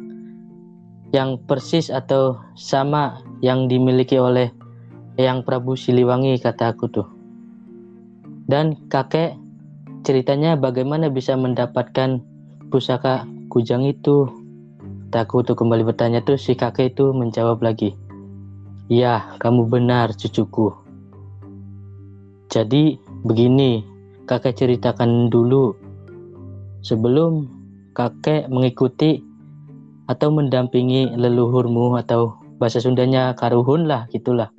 yang 1.14 1.38
persis 1.46 1.94
atau 1.94 2.42
sama 2.59 3.22
yang 3.38 3.70
dimiliki 3.70 4.18
oleh 4.18 4.50
Yang 5.14 5.46
Prabu 5.46 5.78
Siliwangi 5.78 6.42
kata 6.42 6.74
aku 6.74 6.90
tuh. 6.90 7.13
Dan 8.44 8.76
kakek 8.92 9.37
ceritanya 10.04 10.54
bagaimana 10.54 11.09
bisa 11.09 11.33
mendapatkan 11.35 12.20
pusaka 12.68 13.24
kujang 13.48 13.88
itu. 13.88 14.28
Takut 15.09 15.46
untuk 15.46 15.62
kembali 15.62 15.87
bertanya 15.87 16.20
tuh 16.26 16.37
si 16.37 16.59
kakek 16.59 16.98
itu 16.98 17.14
menjawab 17.14 17.62
lagi. 17.62 17.94
Ya, 18.90 19.38
kamu 19.40 19.70
benar 19.70 20.12
cucuku. 20.12 20.74
Jadi 22.52 23.00
begini, 23.24 23.80
kakek 24.28 24.59
ceritakan 24.59 25.33
dulu. 25.33 25.72
Sebelum 26.85 27.48
kakek 27.96 28.50
mengikuti 28.52 29.24
atau 30.04 30.28
mendampingi 30.28 31.16
leluhurmu 31.16 31.96
atau 31.96 32.37
bahasa 32.61 32.83
Sundanya 32.83 33.33
karuhun 33.33 33.88
lah 33.88 34.04
gitulah. 34.12 34.52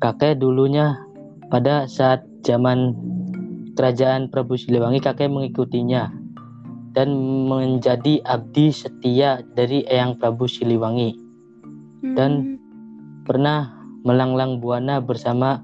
Kakek 0.00 0.36
dulunya 0.36 1.00
pada 1.50 1.90
saat 1.90 2.22
zaman 2.46 2.94
kerajaan 3.74 4.30
Prabu 4.30 4.54
Siliwangi, 4.54 5.02
kakek 5.02 5.28
mengikutinya 5.28 6.10
dan 6.94 7.10
menjadi 7.46 8.22
abdi 8.26 8.74
setia 8.74 9.42
dari 9.54 9.86
Eyang 9.86 10.18
Prabu 10.18 10.46
Siliwangi. 10.46 11.14
Dan 12.16 12.32
hmm. 12.32 12.56
pernah 13.28 13.70
melanglang 14.06 14.62
buana 14.62 15.02
bersama 15.02 15.60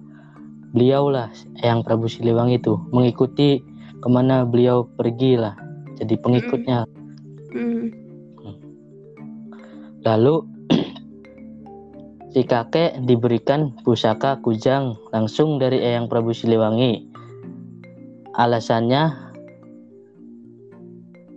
beliau 0.76 1.08
lah 1.08 1.32
Eyang 1.64 1.86
Prabu 1.86 2.10
Siliwangi 2.10 2.60
itu 2.60 2.76
mengikuti 2.92 3.62
ke 3.96 4.08
mana 4.10 4.44
beliau 4.44 4.84
pergi 4.98 5.40
lah 5.40 5.56
jadi 5.96 6.14
pengikutnya. 6.20 6.84
Hmm. 7.56 7.88
Lalu 10.04 10.55
Si 12.36 12.44
kakek 12.44 13.00
diberikan 13.08 13.72
pusaka 13.80 14.36
kujang 14.44 14.92
langsung 15.08 15.56
dari 15.56 15.80
Eyang 15.80 16.04
Prabu 16.04 16.36
Siliwangi. 16.36 17.08
Alasannya, 18.36 19.32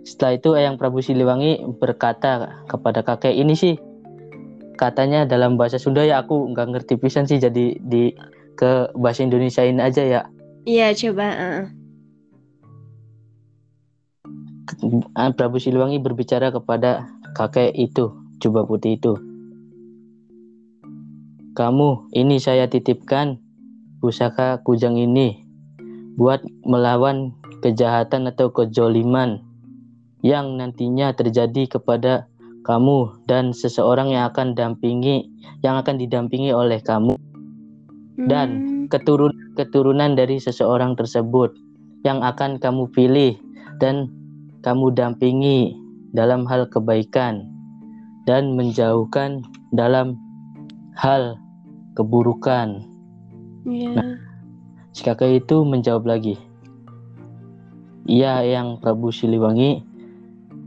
setelah 0.04 0.36
itu 0.36 0.60
Eyang 0.60 0.76
Prabu 0.76 1.00
Siliwangi 1.00 1.64
berkata 1.80 2.52
kepada 2.68 3.00
kakek 3.00 3.32
ini 3.32 3.56
sih, 3.56 3.80
katanya 4.76 5.24
dalam 5.24 5.56
bahasa 5.56 5.80
Sunda 5.80 6.04
ya 6.04 6.20
aku 6.20 6.52
nggak 6.52 6.68
ngerti 6.68 7.00
pisan 7.00 7.24
sih 7.24 7.40
jadi 7.40 7.80
di 7.80 8.12
ke 8.60 8.92
bahasa 8.92 9.24
Indonesia 9.24 9.64
ini 9.64 9.80
aja 9.80 10.04
ya. 10.04 10.28
Iya 10.68 10.92
coba. 10.92 11.26
Uh. 11.32 11.64
Prabu 15.32 15.56
Siliwangi 15.56 15.96
berbicara 15.96 16.52
kepada 16.52 17.08
kakek 17.32 17.72
itu, 17.72 18.12
coba 18.44 18.68
putih 18.68 19.00
itu. 19.00 19.29
Kamu, 21.50 22.14
ini 22.14 22.38
saya 22.38 22.70
titipkan 22.70 23.42
pusaka 23.98 24.62
kujang 24.62 24.96
ini 24.96 25.42
buat 26.14 26.40
melawan 26.62 27.34
kejahatan 27.60 28.30
atau 28.30 28.48
kejoliman 28.54 29.42
yang 30.24 30.56
nantinya 30.56 31.12
terjadi 31.16 31.68
kepada 31.78 32.30
kamu 32.64 33.24
dan 33.24 33.56
seseorang 33.56 34.12
yang 34.12 34.28
akan 34.28 34.52
dampingi 34.52 35.28
yang 35.64 35.80
akan 35.80 35.96
didampingi 35.96 36.52
oleh 36.52 36.80
kamu 36.80 37.16
dan 38.28 38.48
hmm. 38.48 38.92
keturun 38.92 39.32
keturunan 39.56 40.12
dari 40.12 40.36
seseorang 40.36 40.92
tersebut 40.92 41.56
yang 42.04 42.20
akan 42.20 42.60
kamu 42.60 42.88
pilih 42.92 43.36
dan 43.80 44.12
kamu 44.60 44.92
dampingi 44.92 45.72
dalam 46.12 46.44
hal 46.44 46.68
kebaikan 46.68 47.48
dan 48.28 48.52
menjauhkan 48.56 49.40
dalam 49.72 50.20
hal 50.96 51.36
keburukan. 51.94 52.86
Yeah. 53.66 53.94
Nah, 53.94 54.16
si 54.96 55.04
kakek 55.04 55.44
itu 55.44 55.62
menjawab 55.62 56.08
lagi, 56.08 56.40
Iya 58.10 58.42
yang 58.42 58.82
Prabu 58.82 59.14
Siliwangi, 59.14 59.86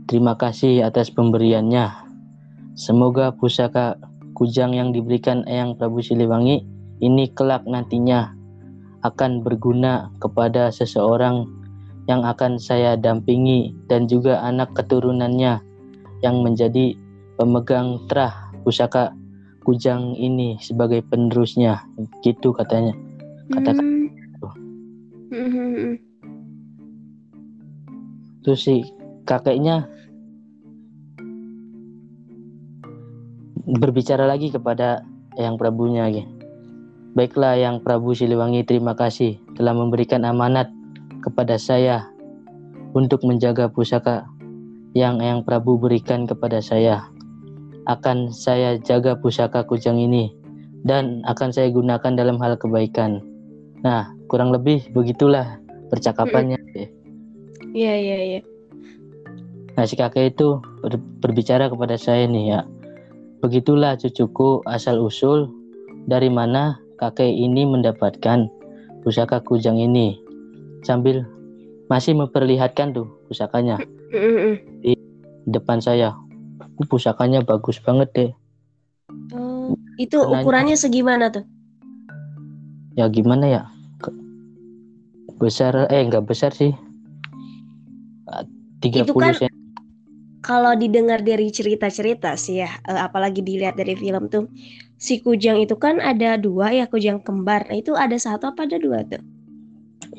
terima 0.08 0.38
kasih 0.38 0.86
atas 0.86 1.12
pemberiannya. 1.12 1.92
Semoga 2.72 3.34
pusaka 3.34 4.00
kujang 4.32 4.72
yang 4.72 4.96
diberikan 4.96 5.44
Eyang 5.44 5.76
Prabu 5.76 6.00
Siliwangi 6.00 6.64
ini 7.02 7.28
kelak 7.34 7.66
nantinya 7.68 8.32
akan 9.04 9.44
berguna 9.44 10.08
kepada 10.22 10.72
seseorang 10.72 11.44
yang 12.08 12.24
akan 12.24 12.56
saya 12.56 12.96
dampingi 12.96 13.76
dan 13.92 14.08
juga 14.08 14.40
anak 14.40 14.72
keturunannya 14.72 15.60
yang 16.24 16.40
menjadi 16.40 16.96
pemegang 17.36 18.00
terah 18.08 18.32
pusaka 18.64 19.12
kujang 19.64 20.14
ini 20.14 20.60
sebagai 20.60 21.00
penerusnya 21.08 21.82
gitu 22.20 22.52
katanya 22.52 22.92
kata 23.50 23.72
hmm. 25.32 25.96
terus 28.44 28.60
si 28.60 28.84
kakeknya 29.24 29.88
berbicara 33.64 34.28
lagi 34.28 34.52
kepada 34.52 35.00
yang 35.40 35.56
Prabunya 35.56 36.06
ya. 36.12 36.24
Baiklah 37.14 37.54
yang 37.56 37.78
Prabu 37.80 38.12
Siliwangi 38.12 38.66
terima 38.66 38.92
kasih 38.92 39.38
telah 39.54 39.72
memberikan 39.72 40.26
amanat 40.26 40.68
kepada 41.22 41.56
saya 41.56 42.10
untuk 42.92 43.22
menjaga 43.22 43.70
pusaka 43.70 44.26
yang 44.92 45.22
yang 45.22 45.46
Prabu 45.46 45.78
berikan 45.78 46.26
kepada 46.26 46.58
saya. 46.58 47.06
Akan 47.84 48.32
saya 48.32 48.80
jaga 48.80 49.16
pusaka 49.18 49.64
kujang 49.68 50.00
ini 50.00 50.32
dan 50.84 51.24
akan 51.28 51.52
saya 51.52 51.68
gunakan 51.72 52.12
dalam 52.16 52.36
hal 52.40 52.56
kebaikan. 52.56 53.20
Nah, 53.84 54.08
kurang 54.28 54.52
lebih 54.52 54.88
begitulah 54.96 55.60
percakapannya. 55.92 56.56
Iya, 57.74 57.94
iya, 57.98 58.18
iya. 58.22 58.40
Nah, 59.74 59.84
si 59.84 59.98
kakek 59.98 60.38
itu 60.38 60.62
ber 60.80 60.96
berbicara 61.18 61.66
kepada 61.66 61.98
saya 61.98 62.30
nih 62.30 62.44
ya. 62.54 62.60
Begitulah 63.42 63.98
cucuku 63.98 64.62
asal-usul 64.64 65.50
dari 66.06 66.30
mana 66.30 66.78
kakek 66.96 67.28
ini 67.28 67.66
mendapatkan 67.66 68.46
pusaka 69.02 69.42
kujang 69.42 69.76
ini. 69.76 70.16
Sambil 70.86 71.26
masih 71.90 72.16
memperlihatkan 72.16 72.94
tuh 72.96 73.10
pusakanya 73.28 73.76
di 74.80 74.94
depan 75.50 75.82
saya. 75.82 76.16
Uh, 76.78 76.86
pusakanya 76.86 77.40
bagus 77.44 77.78
banget 77.78 78.08
deh. 78.14 78.30
Oh, 79.34 79.76
itu 80.00 80.18
ukurannya 80.18 80.74
segimana 80.74 81.30
tuh? 81.30 81.44
Ya 82.94 83.10
gimana 83.10 83.46
ya? 83.46 83.62
Besar 85.38 85.90
eh 85.90 86.02
enggak 86.02 86.26
besar 86.26 86.54
sih. 86.54 86.72
30 88.84 89.08
Itu 89.08 89.14
kan 89.16 89.32
cm. 89.34 89.52
kalau 90.44 90.76
didengar 90.76 91.24
dari 91.24 91.48
cerita-cerita 91.48 92.36
sih 92.36 92.60
ya, 92.60 92.70
eh, 92.84 93.00
apalagi 93.00 93.40
dilihat 93.40 93.80
dari 93.80 93.96
film 93.96 94.28
tuh, 94.28 94.44
si 95.00 95.24
kujang 95.24 95.64
itu 95.64 95.72
kan 95.80 96.04
ada 96.04 96.36
dua 96.36 96.68
ya 96.70 96.84
kujang 96.84 97.24
kembar. 97.24 97.64
Nah, 97.72 97.80
itu 97.80 97.96
ada 97.96 98.14
satu 98.20 98.52
apa 98.52 98.68
ada 98.68 98.76
dua 98.76 99.00
tuh? 99.08 99.24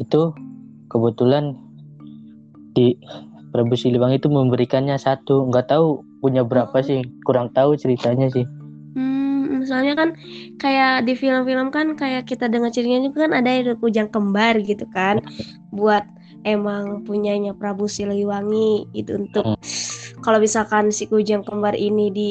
Itu 0.02 0.34
kebetulan 0.90 1.54
di 2.74 2.98
Prabu 3.54 3.78
Siliwangi 3.78 4.18
itu 4.18 4.28
memberikannya 4.28 4.98
satu. 4.98 5.46
Nggak 5.48 5.72
tahu 5.72 6.02
punya 6.26 6.42
berapa 6.42 6.74
Oh. 6.74 6.82
sih. 6.82 7.06
Kurang 7.22 7.54
tahu 7.54 7.78
ceritanya 7.78 8.34
sih. 8.34 8.46
Hmm, 8.96 9.62
misalnya 9.62 9.94
kan 9.94 10.10
kayak 10.58 11.06
di 11.06 11.14
film-film 11.14 11.68
kan 11.70 11.94
kayak 11.94 12.26
kita 12.26 12.48
dengar 12.50 12.72
ceritanya 12.74 13.12
juga 13.12 13.28
kan 13.28 13.34
ada 13.38 13.50
yang 13.54 13.78
kujang 13.78 14.10
kembar 14.10 14.56
gitu 14.64 14.88
kan, 14.90 15.20
buat 15.70 16.02
emang 16.48 17.04
punyanya 17.04 17.54
Prabu 17.54 17.86
Siliwangi 17.86 18.88
itu 18.96 19.12
untuk 19.20 19.44
kalau 20.24 20.40
misalkan 20.42 20.90
si 20.96 21.06
kujang 21.06 21.44
kembar 21.44 21.76
ini 21.76 22.10
di 22.10 22.28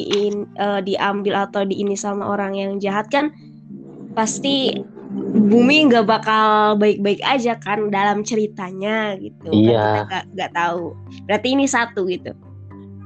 eh, 0.56 0.80
diambil 0.82 1.46
atau 1.46 1.62
di 1.68 1.84
ini 1.84 1.94
sama 1.94 2.26
orang 2.32 2.56
yang 2.56 2.72
jahat 2.80 3.06
kan 3.12 3.30
pasti 4.14 4.72
bumi 5.34 5.90
nggak 5.90 6.06
bakal 6.06 6.78
baik-baik 6.78 7.20
aja 7.26 7.58
kan 7.58 7.90
dalam 7.90 8.22
ceritanya 8.22 9.18
gitu 9.18 9.50
kan 9.50 9.54
Iya. 9.54 9.82
kita 9.82 10.00
nggak 10.06 10.24
nggak 10.34 10.50
tahu 10.54 10.84
berarti 11.26 11.48
ini 11.54 11.66
satu 11.66 12.06
gitu 12.06 12.30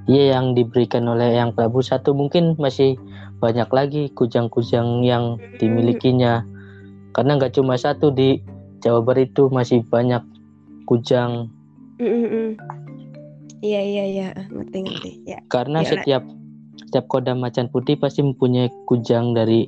Iya 0.09 0.41
yang 0.41 0.57
diberikan 0.57 1.05
oleh 1.05 1.37
yang 1.37 1.53
Prabu 1.53 1.85
satu 1.85 2.17
mungkin 2.17 2.57
masih 2.57 2.97
banyak 3.45 3.69
lagi 3.69 4.03
kujang-kujang 4.17 5.05
yang 5.05 5.37
dimilikinya. 5.61 6.43
Karena 7.13 7.37
nggak 7.37 7.61
cuma 7.61 7.77
satu 7.77 8.09
di 8.09 8.41
Jawa 8.81 9.05
Barat 9.05 9.31
itu 9.31 9.53
masih 9.53 9.85
banyak 9.85 10.25
kujang. 10.89 11.53
Mm, 12.01 12.09
mm, 12.09 12.29
mm. 12.31 12.51
iya 13.59 13.81
iya 13.83 14.05
iya 14.07 14.29
ngerti 14.55 14.79
ngerti 14.87 15.11
ya 15.27 15.39
Karena 15.51 15.83
Iya, 15.83 15.99
setiap 15.99 16.23
setiap 16.79 17.05
kodam 17.11 17.43
macan 17.43 17.67
putih 17.67 17.99
pasti 17.99 18.23
mempunyai 18.23 18.71
kujang 18.87 19.35
dari 19.35 19.67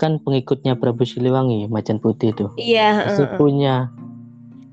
kan 0.00 0.16
pengikutnya 0.16 0.80
Prabu 0.80 1.04
Siliwangi 1.04 1.68
macan 1.68 2.00
putih 2.00 2.32
itu 2.32 2.48
iya 2.56 3.04
pasti 3.04 3.22
eh, 3.22 3.28
eh. 3.28 3.36
punya 3.36 3.74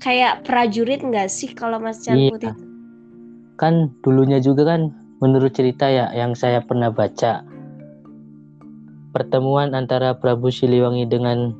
kayak 0.00 0.48
prajurit 0.48 1.04
nggak 1.04 1.28
sih 1.28 1.52
kalau 1.52 1.76
Macan 1.78 2.16
Iya. 2.16 2.32
Putih 2.32 2.50
itu? 2.56 2.69
Kan 3.60 3.92
dulunya 4.00 4.40
juga 4.40 4.64
kan 4.64 4.88
menurut 5.20 5.52
cerita 5.52 5.92
ya 5.92 6.08
yang 6.16 6.32
saya 6.32 6.64
pernah 6.64 6.88
baca 6.88 7.44
pertemuan 9.12 9.76
antara 9.76 10.16
Prabu 10.16 10.48
Siliwangi 10.48 11.04
dengan 11.04 11.52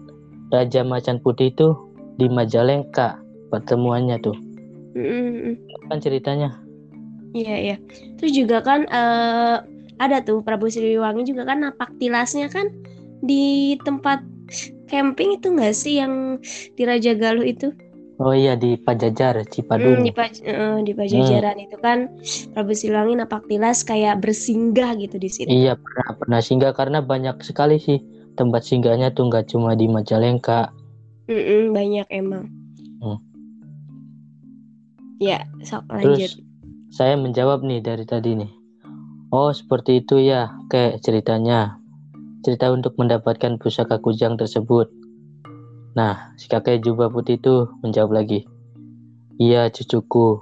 Raja 0.48 0.80
Macan 0.80 1.20
Putih 1.20 1.52
itu 1.52 1.76
di 2.16 2.32
Majalengka 2.32 3.20
pertemuannya 3.52 4.16
tuh 4.24 4.36
Mm, 4.90 5.54
kan 5.86 6.02
ceritanya 6.02 6.50
Iya 7.30 7.56
iya. 7.62 7.76
Terus 8.18 8.32
juga 8.34 8.58
kan 8.62 8.86
eh, 8.90 9.56
ada 10.00 10.18
tuh 10.24 10.42
Prabu 10.42 10.66
Siliwangi 10.66 11.30
juga 11.30 11.46
kan 11.46 11.62
napak 11.62 11.94
tilasnya 12.02 12.50
kan 12.50 12.72
di 13.22 13.76
tempat 13.86 14.24
camping 14.90 15.38
itu 15.38 15.54
nggak 15.54 15.74
sih 15.76 16.02
yang 16.02 16.42
di 16.74 16.82
Raja 16.82 17.14
Galuh 17.14 17.46
itu? 17.46 17.70
Oh 18.20 18.34
iya 18.36 18.54
di 18.54 18.76
Pajajar 18.76 19.34
Hmm, 19.40 19.48
Cipadung 19.52 20.04
di 20.04 20.12
Paj- 20.12 20.44
eh, 20.44 20.76
di 20.86 20.92
Pajajaran 20.92 21.56
itu 21.64 21.76
kan 21.80 21.98
Prabu 22.52 22.72
Siliwangi 22.76 23.14
napak 23.16 23.48
tilas 23.48 23.80
kayak 23.82 24.20
bersinggah 24.20 24.94
gitu 25.00 25.16
di 25.16 25.30
situ. 25.32 25.50
iya 25.50 25.72
pernah 25.74 26.08
pernah 26.20 26.40
singgah 26.44 26.72
karena 26.76 26.98
banyak 27.00 27.36
sekali 27.42 27.76
sih 27.80 27.98
tempat 28.38 28.62
singgahnya 28.68 29.10
tuh 29.16 29.28
nggak 29.28 29.50
cuma 29.50 29.72
di 29.74 29.86
Majalengka 29.88 30.70
Mm-mm, 31.30 31.70
banyak 31.70 32.06
emang. 32.10 32.50
Hmm. 33.00 33.18
Ya, 35.22 35.44
sok 35.62 35.84
lanjut. 35.92 36.32
Terus 36.32 36.42
saya 36.90 37.14
menjawab 37.14 37.62
nih 37.62 37.80
dari 37.84 38.04
tadi 38.04 38.34
nih. 38.34 38.50
Oh, 39.30 39.54
seperti 39.54 40.02
itu 40.02 40.18
ya, 40.18 40.50
kayak 40.66 40.98
ceritanya. 41.06 41.78
Cerita 42.42 42.72
untuk 42.74 42.98
mendapatkan 42.98 43.60
pusaka 43.62 44.02
kujang 44.02 44.34
tersebut. 44.34 44.90
Nah, 45.90 46.34
si 46.38 46.46
kakek 46.46 46.86
jubah 46.86 47.10
putih 47.10 47.42
itu 47.42 47.66
menjawab 47.82 48.22
lagi. 48.22 48.46
Iya, 49.42 49.72
cucuku. 49.74 50.38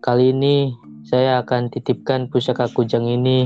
Kali 0.00 0.32
ini 0.32 0.72
saya 1.04 1.44
akan 1.44 1.68
titipkan 1.68 2.32
pusaka 2.32 2.72
kujang 2.72 3.04
ini 3.04 3.44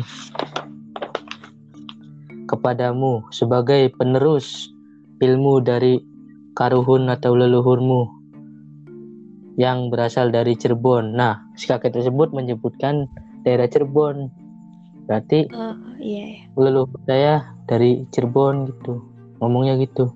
kepadamu 2.46 3.26
sebagai 3.34 3.90
penerus 3.98 4.70
ilmu 5.18 5.58
dari 5.60 5.98
karuhun 6.54 7.10
atau 7.10 7.34
leluhurmu 7.34 8.18
yang 9.58 9.90
berasal 9.90 10.30
dari 10.30 10.54
Cirebon. 10.54 11.18
Nah, 11.18 11.42
si 11.58 11.66
kakek 11.66 11.98
tersebut 11.98 12.30
menyebutkan 12.30 13.10
daerah 13.42 13.66
Cirebon. 13.66 14.30
Berarti 15.10 15.50
Oh, 15.50 15.74
iya. 15.98 16.46
iya. 16.46 16.46
leluhur 16.54 16.94
saya 17.10 17.58
dari 17.66 18.06
Cirebon 18.14 18.70
gitu. 18.70 19.02
Ngomongnya 19.42 19.74
gitu. 19.82 20.14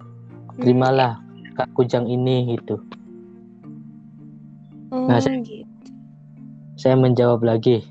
Hmm, 0.56 0.60
Terimalah 0.60 1.20
kak 1.56 1.68
kujang 1.76 2.08
ini 2.08 2.56
gitu. 2.56 2.80
Oh, 4.92 5.08
Nah, 5.08 5.20
saya- 5.20 5.40
gitu. 5.40 5.68
Saya 6.76 6.96
menjawab 6.96 7.44
lagi. 7.44 7.84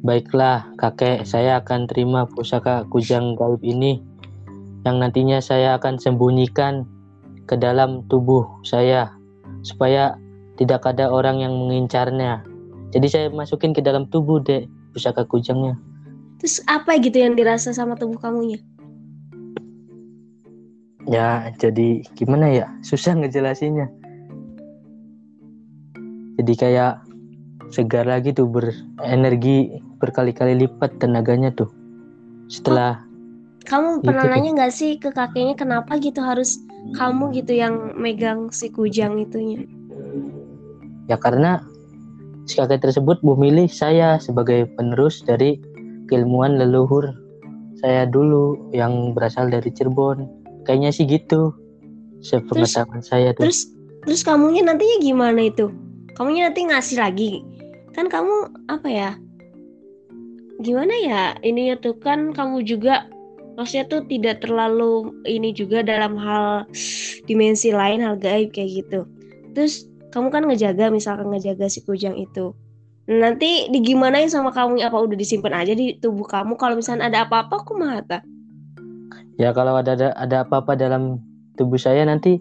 Baiklah, 0.00 0.64
kakek, 0.80 1.28
saya 1.28 1.60
akan 1.60 1.84
terima 1.84 2.24
pusaka 2.24 2.88
kujang 2.88 3.36
gaib 3.36 3.60
ini 3.60 4.00
yang 4.88 4.96
nantinya 4.96 5.44
saya 5.44 5.76
akan 5.76 6.00
sembunyikan 6.00 6.88
ke 7.44 7.58
dalam 7.58 8.00
tubuh 8.08 8.48
saya 8.64 9.12
supaya 9.60 10.16
tidak 10.56 10.88
ada 10.88 11.12
orang 11.12 11.44
yang 11.44 11.52
mengincarnya. 11.52 12.40
Jadi 12.90 13.06
saya 13.06 13.26
masukin 13.28 13.76
ke 13.76 13.84
dalam 13.84 14.08
tubuh 14.08 14.40
deh 14.40 14.64
pusaka 14.96 15.22
kujangnya. 15.28 15.76
Terus 16.40 16.64
apa 16.64 16.96
gitu 16.96 17.20
yang 17.20 17.36
dirasa 17.36 17.76
sama 17.76 17.92
tubuh 17.92 18.16
kamunya? 18.16 18.56
Ya, 21.10 21.50
jadi 21.58 22.06
gimana 22.14 22.46
ya? 22.54 22.70
Susah 22.86 23.18
ngejelasinnya. 23.18 23.90
Jadi 26.38 26.52
kayak 26.54 27.02
segar 27.74 28.06
lagi 28.06 28.30
tuh 28.30 28.46
berenergi 28.46 29.82
berkali-kali 29.98 30.54
lipat 30.66 31.02
tenaganya 31.02 31.50
tuh. 31.50 31.68
Setelah 32.46 33.02
Kamu 33.60 34.00
pernah 34.00 34.24
Gitu 34.24 34.32
nanya 34.32 34.50
nggak 34.56 34.72
sih 34.72 34.96
ke 34.96 35.12
kakeknya 35.12 35.54
kenapa 35.54 36.00
gitu 36.00 36.24
harus 36.24 36.58
kamu 36.96 37.36
gitu 37.36 37.52
yang 37.52 37.92
megang 37.92 38.48
si 38.48 38.72
kujang 38.72 39.20
itunya? 39.20 39.68
ya 41.10 41.18
karena 41.18 41.58
si 42.46 42.54
kakek 42.54 42.86
tersebut 42.86 43.18
memilih 43.26 43.66
saya 43.66 44.22
sebagai 44.22 44.70
penerus 44.78 45.26
dari 45.26 45.58
keilmuan 46.06 46.54
leluhur 46.54 47.10
saya 47.82 48.06
dulu 48.06 48.70
yang 48.70 49.16
berasal 49.16 49.50
dari 49.50 49.74
Cirebon. 49.74 50.39
Kayaknya 50.66 50.90
sih 50.92 51.04
gitu. 51.08 51.54
Sepengetahuan 52.20 53.00
saya 53.00 53.32
tuh. 53.32 53.48
Terus 53.48 53.72
terus 54.04 54.22
kamunya 54.24 54.60
nantinya 54.64 54.96
gimana 55.00 55.40
itu? 55.48 55.72
Kamunya 56.16 56.52
nanti 56.52 56.68
ngasih 56.68 56.96
lagi? 57.00 57.30
Kan 57.96 58.12
kamu 58.12 58.68
apa 58.68 58.88
ya? 58.88 59.10
Gimana 60.60 60.92
ya? 61.00 61.22
Ininya 61.40 61.80
tuh 61.80 61.96
kan 61.96 62.36
kamu 62.36 62.64
juga 62.68 63.08
maksudnya 63.56 63.88
tuh 63.88 64.04
tidak 64.08 64.44
terlalu 64.44 65.12
ini 65.24 65.52
juga 65.56 65.80
dalam 65.80 66.16
hal 66.20 66.68
dimensi 67.24 67.72
lain 67.72 68.04
hal 68.04 68.20
gaib 68.20 68.52
kayak 68.52 68.84
gitu. 68.84 69.08
Terus 69.56 69.88
kamu 70.12 70.28
kan 70.28 70.42
ngejaga 70.44 70.92
misalkan 70.92 71.32
ngejaga 71.32 71.70
si 71.70 71.80
kujang 71.86 72.18
itu 72.18 72.52
nanti 73.10 73.66
digimanain 73.74 74.30
sama 74.30 74.54
kamu 74.54 74.86
apa 74.86 74.94
udah 74.94 75.18
disimpan 75.18 75.66
aja 75.66 75.74
di 75.74 75.98
tubuh 75.98 76.22
kamu 76.22 76.54
kalau 76.54 76.78
misalnya 76.78 77.10
ada 77.10 77.26
apa-apa 77.26 77.58
aku 77.58 77.74
mata 77.74 78.22
ya 79.40 79.56
kalau 79.56 79.80
ada 79.80 79.96
ada, 79.96 80.08
ada 80.20 80.36
apa-apa 80.44 80.76
dalam 80.76 81.16
tubuh 81.56 81.80
saya 81.80 82.04
nanti 82.04 82.36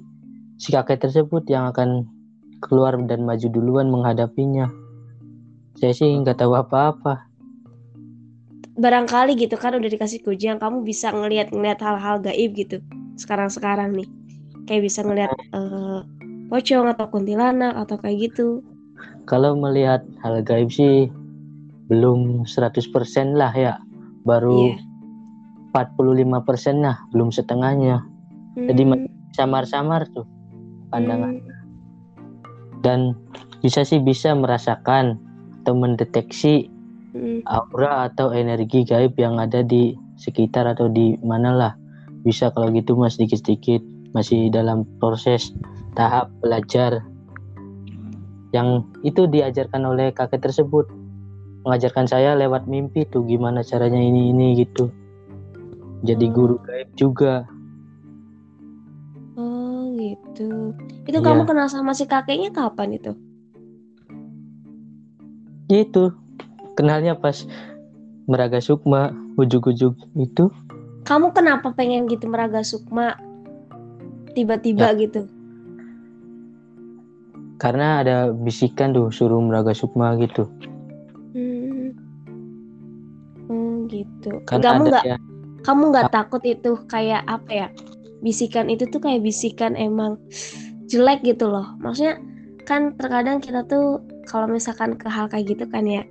si 0.59 0.75
kakek 0.75 1.07
tersebut 1.07 1.47
yang 1.47 1.71
akan 1.71 2.03
keluar 2.59 2.99
dan 3.07 3.23
maju 3.23 3.47
duluan 3.47 3.87
menghadapinya 3.87 4.67
saya 5.79 5.95
sih 5.95 6.11
nggak 6.11 6.43
tahu 6.43 6.59
apa-apa 6.59 7.23
barangkali 8.75 9.39
gitu 9.39 9.55
kan 9.55 9.79
udah 9.79 9.87
dikasih 9.87 10.19
kujang 10.27 10.59
kamu 10.59 10.83
bisa 10.83 11.15
ngelihat 11.15 11.55
ngelihat 11.55 11.79
hal-hal 11.79 12.19
gaib 12.19 12.51
gitu 12.59 12.83
sekarang-sekarang 13.15 13.95
nih 13.95 14.07
kayak 14.67 14.83
bisa 14.83 14.99
ngelihat 15.07 15.31
uh, 15.55 16.03
pocong 16.51 16.91
atau 16.91 17.07
kuntilanak 17.07 17.79
atau 17.79 17.95
kayak 17.95 18.27
gitu 18.27 18.59
kalau 19.23 19.55
melihat 19.55 20.03
hal 20.19 20.43
gaib 20.43 20.67
sih 20.67 21.07
belum 21.89 22.45
100% 22.45 23.37
lah 23.37 23.53
ya. 23.53 23.77
Baru 24.25 24.73
yeah. 24.73 24.88
45% 25.71 26.85
lah, 26.85 26.97
belum 27.13 27.29
setengahnya. 27.29 28.01
Hmm. 28.57 28.67
Jadi 28.69 28.83
samar-samar 29.37 30.09
tuh 30.11 30.25
pandangan. 30.89 31.37
Hmm. 31.39 31.57
Dan 32.79 32.99
bisa 33.59 33.83
sih 33.83 33.99
bisa 33.99 34.33
merasakan 34.33 35.19
atau 35.61 35.73
mendeteksi 35.75 36.71
hmm. 37.13 37.45
aura 37.45 38.09
atau 38.09 38.31
energi 38.33 38.87
gaib 38.87 39.13
yang 39.19 39.37
ada 39.37 39.61
di 39.61 39.93
sekitar 40.17 40.65
atau 40.65 40.89
di 40.89 41.15
mana 41.21 41.53
lah. 41.53 41.73
Bisa 42.25 42.51
kalau 42.51 42.73
gitu 42.75 42.99
mas 42.99 43.15
sedikit-sedikit 43.15 43.79
masih 44.11 44.49
dalam 44.49 44.83
proses 44.97 45.53
tahap 45.93 46.33
belajar 46.41 47.05
yang 48.49 48.81
itu 49.05 49.29
diajarkan 49.29 49.85
oleh 49.85 50.09
kakek 50.09 50.41
tersebut 50.41 50.89
mengajarkan 51.61 52.09
saya 52.09 52.33
lewat 52.33 52.65
mimpi 52.65 53.05
tuh 53.05 53.21
gimana 53.27 53.61
caranya 53.61 54.01
ini 54.01 54.33
ini 54.33 54.57
gitu 54.65 54.89
jadi 56.03 56.25
hmm. 56.31 56.35
guru 56.35 56.55
gaib 56.63 56.89
juga. 56.95 57.43
Oh 59.35 59.91
gitu. 59.95 60.75
Itu 61.07 61.19
ya. 61.19 61.25
kamu 61.25 61.43
kenal 61.47 61.67
sama 61.67 61.91
si 61.95 62.07
kakeknya 62.07 62.51
kapan 62.51 62.95
itu? 62.95 63.11
Itu. 65.67 66.15
Kenalnya 66.79 67.19
pas 67.19 67.43
meraga 68.29 68.63
sukma 68.63 69.11
ujuk-ujuk 69.35 69.95
itu. 70.15 70.51
Kamu 71.03 71.31
kenapa 71.35 71.71
pengen 71.75 72.07
gitu 72.07 72.27
meraga 72.31 72.63
sukma? 72.63 73.19
Tiba-tiba 74.35 74.95
ya. 74.95 74.99
gitu? 74.99 75.27
Karena 77.59 77.99
ada 77.99 78.31
bisikan 78.31 78.95
tuh 78.95 79.11
suruh 79.11 79.43
meraga 79.43 79.75
sukma 79.75 80.15
gitu. 80.15 80.47
Hmm, 81.35 81.91
hmm 83.51 83.91
gitu. 83.91 84.39
Karena 84.47 84.63
kamu 84.63 84.83
nggak 84.87 85.03
ya, 85.03 85.17
kamu 85.69 85.93
nggak 85.93 86.09
takut 86.09 86.41
itu 86.41 86.81
kayak 86.89 87.21
apa 87.29 87.51
ya? 87.53 87.67
Bisikan 88.25 88.73
itu 88.73 88.89
tuh 88.89 88.97
kayak 89.05 89.21
bisikan 89.21 89.77
emang 89.77 90.17
jelek 90.89 91.21
gitu 91.21 91.45
loh. 91.45 91.77
Maksudnya 91.77 92.17
kan 92.65 92.97
terkadang 92.97 93.37
kita 93.37 93.61
tuh 93.69 94.01
kalau 94.25 94.49
misalkan 94.49 94.97
ke 94.97 95.05
hal 95.05 95.29
kayak 95.29 95.53
gitu 95.53 95.69
kan 95.69 95.85
ya 95.85 96.01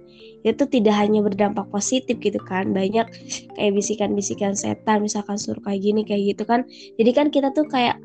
itu 0.47 0.63
tidak 0.71 0.95
hanya 0.95 1.27
berdampak 1.27 1.67
positif 1.75 2.23
gitu 2.23 2.39
kan. 2.47 2.71
Banyak 2.71 3.11
kayak 3.59 3.73
bisikan-bisikan 3.75 4.55
setan 4.55 5.03
misalkan 5.03 5.35
suruh 5.35 5.59
kayak 5.67 5.83
gini 5.83 6.07
kayak 6.07 6.39
gitu 6.39 6.47
kan. 6.47 6.63
Jadi 6.95 7.11
kan 7.11 7.27
kita 7.35 7.51
tuh 7.51 7.67
kayak 7.67 7.99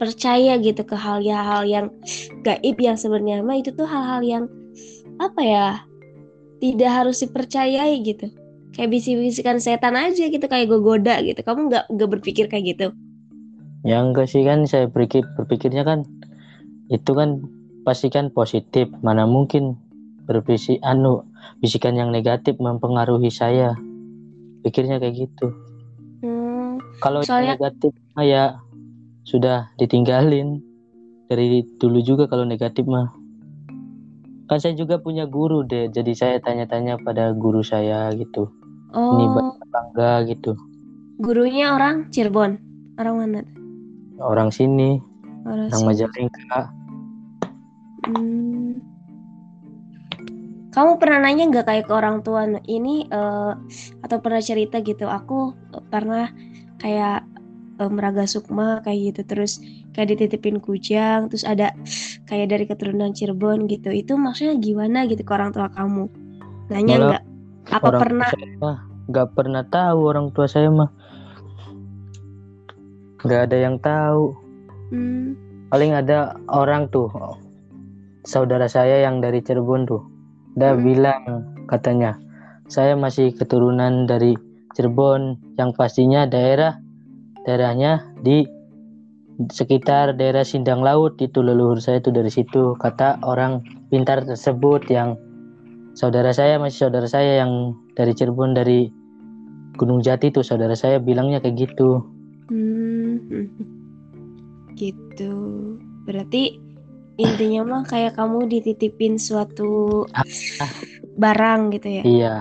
percaya 0.00 0.56
gitu 0.56 0.80
ke 0.80 0.96
hal-hal 0.96 1.68
yang 1.68 1.92
gaib 2.40 2.80
yang 2.80 2.96
sebenarnya. 2.96 3.44
Mah 3.44 3.60
itu 3.60 3.68
tuh 3.76 3.84
hal-hal 3.84 4.24
yang 4.24 4.44
apa 5.20 5.42
ya? 5.44 5.68
Tidak 6.56 6.88
harus 6.88 7.20
dipercayai 7.20 8.00
gitu 8.00 8.45
kayak 8.76 8.92
bisik-bisikan 8.92 9.56
setan 9.56 9.96
aja 9.96 10.28
gitu 10.28 10.44
kayak 10.44 10.68
gue 10.68 10.80
goda 10.84 11.16
gitu. 11.24 11.40
Kamu 11.40 11.72
nggak 11.72 11.84
nggak 11.88 12.10
berpikir 12.12 12.44
kayak 12.52 12.76
gitu? 12.76 12.86
Ya 13.88 14.04
enggak 14.04 14.28
sih 14.28 14.44
kan 14.44 14.68
saya 14.68 14.86
berpikir 14.92 15.24
berpikirnya 15.40 15.82
kan 15.82 16.04
itu 16.92 17.10
kan 17.16 17.40
pastikan 17.88 18.28
positif. 18.28 18.92
Mana 19.00 19.24
mungkin 19.24 19.80
berbisik 20.28 20.76
anu 20.84 21.24
bisikan 21.64 21.96
yang 21.96 22.12
negatif 22.12 22.60
mempengaruhi 22.60 23.32
saya. 23.32 23.72
Pikirnya 24.60 25.00
kayak 25.00 25.24
gitu. 25.24 25.56
Hmm, 26.20 26.76
kalau 27.00 27.24
soalnya... 27.24 27.56
negatif 27.56 27.96
ya 28.20 28.60
sudah 29.24 29.72
ditinggalin. 29.80 30.60
Dari 31.26 31.64
dulu 31.82 31.98
juga 32.04 32.30
kalau 32.30 32.46
negatif 32.46 32.86
mah. 32.86 33.08
Kan 34.46 34.62
saya 34.62 34.78
juga 34.78 35.02
punya 35.02 35.26
guru 35.26 35.66
deh 35.66 35.90
jadi 35.90 36.12
saya 36.14 36.36
tanya-tanya 36.38 37.02
pada 37.02 37.34
guru 37.34 37.66
saya 37.66 38.14
gitu 38.14 38.46
oh. 38.94 39.18
ini 39.18 39.26
bangga 39.70 40.12
gitu. 40.28 40.52
Gurunya 41.16 41.72
orang 41.72 42.12
Cirebon. 42.12 42.60
Orang 43.00 43.14
mana? 43.20 43.40
Orang 44.20 44.52
sini. 44.52 45.00
Orang, 45.46 45.72
orang 45.72 45.82
Majalengka. 45.88 46.60
Hmm. 48.06 48.78
kamu 50.70 51.00
pernah 51.00 51.18
nanya 51.26 51.50
nggak 51.50 51.66
kayak 51.66 51.84
ke 51.88 51.92
orang 51.96 52.22
tua 52.22 52.46
ini 52.70 53.08
uh, 53.10 53.56
atau 54.04 54.20
pernah 54.20 54.38
cerita 54.44 54.78
gitu? 54.84 55.08
Aku 55.08 55.56
pernah 55.88 56.30
kayak 56.78 57.24
um, 57.80 57.96
Raga 57.96 58.28
Sukma 58.28 58.84
kayak 58.84 59.16
gitu. 59.16 59.20
Terus 59.24 59.58
kayak 59.96 60.14
dititipin 60.14 60.60
kujang 60.60 61.32
terus 61.32 61.48
ada 61.48 61.72
kayak 62.28 62.52
dari 62.52 62.64
keturunan 62.68 63.16
Cirebon 63.16 63.64
gitu. 63.66 63.88
Itu 63.88 64.20
maksudnya 64.20 64.60
gimana 64.60 65.08
gitu 65.08 65.24
ke 65.24 65.32
orang 65.32 65.56
tua 65.56 65.72
kamu? 65.72 66.12
Nanya 66.68 66.94
nggak 67.00 67.24
apa 67.70 67.88
pernah 67.98 68.30
nggak 69.06 69.28
pernah 69.34 69.62
tahu 69.66 69.98
orang 70.10 70.30
tua 70.34 70.46
saya 70.50 70.70
mah 70.70 70.90
nggak 73.22 73.42
ada 73.50 73.56
yang 73.58 73.76
tahu 73.82 74.34
hmm. 74.94 75.26
paling 75.70 75.92
ada 75.94 76.38
orang 76.50 76.86
tuh 76.90 77.10
saudara 78.26 78.66
saya 78.66 79.06
yang 79.06 79.22
dari 79.22 79.42
Cirebon 79.42 79.86
tuh 79.86 80.02
dia 80.58 80.74
hmm. 80.74 80.82
bilang 80.82 81.22
katanya 81.66 82.18
saya 82.66 82.98
masih 82.98 83.34
keturunan 83.34 84.06
dari 84.06 84.34
Cirebon 84.74 85.38
yang 85.58 85.70
pastinya 85.74 86.26
daerah 86.26 86.78
daerahnya 87.46 88.02
di 88.22 88.46
sekitar 89.52 90.16
daerah 90.16 90.42
Sindang 90.42 90.80
Laut 90.80 91.20
itu 91.20 91.44
leluhur 91.44 91.78
saya 91.78 92.00
itu 92.00 92.10
dari 92.10 92.32
situ 92.32 92.74
kata 92.80 93.20
orang 93.22 93.60
pintar 93.92 94.24
tersebut 94.24 94.88
yang 94.90 95.14
saudara 95.96 96.28
saya 96.30 96.60
masih 96.60 96.86
saudara 96.86 97.08
saya 97.08 97.40
yang 97.40 97.72
dari 97.96 98.12
Cirebon 98.12 98.52
dari 98.52 98.92
Gunung 99.80 100.04
Jati 100.04 100.28
itu 100.28 100.44
saudara 100.44 100.76
saya 100.76 101.00
bilangnya 101.00 101.40
kayak 101.40 101.56
gitu 101.56 102.04
hmm, 102.52 103.48
gitu 104.80 105.32
berarti 106.04 106.60
intinya 107.16 107.64
mah 107.64 107.82
kayak 107.88 108.12
kamu 108.20 108.44
dititipin 108.44 109.16
suatu 109.16 110.04
barang 111.22 111.72
gitu 111.72 111.88
ya 111.88 112.04
iya 112.04 112.34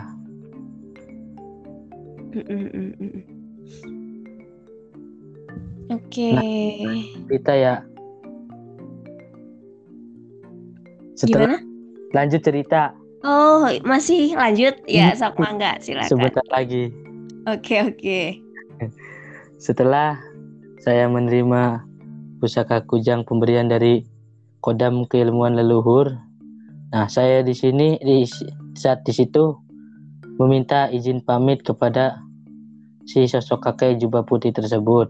Oke. 5.85 6.27
Okay. 6.35 6.83
Nah, 6.83 6.99
kita 7.31 7.53
ya. 7.55 7.75
Setelah 11.15 11.55
Gimana? 11.55 11.57
Lanjut 12.11 12.41
cerita. 12.43 13.04
Oh, 13.25 13.65
masih 13.81 14.38
lanjut? 14.38 14.77
Ya, 14.85 15.11
hmm. 15.11 15.17
sok 15.17 15.41
mangga, 15.41 15.81
silakan. 15.81 16.09
Sebentar 16.13 16.45
lagi. 16.53 16.93
Oke, 17.49 17.73
okay, 17.73 17.79
oke. 17.81 17.97
Okay. 17.97 18.25
Setelah 19.57 20.21
saya 20.85 21.09
menerima 21.09 21.81
pusaka 22.38 22.85
kujang 22.85 23.25
pemberian 23.25 23.65
dari 23.65 24.05
Kodam 24.61 25.09
Keilmuan 25.09 25.57
Leluhur. 25.57 26.13
Nah, 26.93 27.09
saya 27.09 27.41
di 27.41 27.57
sini 27.57 27.97
di 27.97 28.29
saat 28.77 29.01
di 29.01 29.13
situ 29.17 29.57
meminta 30.38 30.85
izin 30.93 31.25
pamit 31.25 31.65
kepada 31.65 32.21
si 33.09 33.25
sosok 33.25 33.73
kakek 33.73 33.97
jubah 33.97 34.21
putih 34.21 34.53
tersebut 34.53 35.09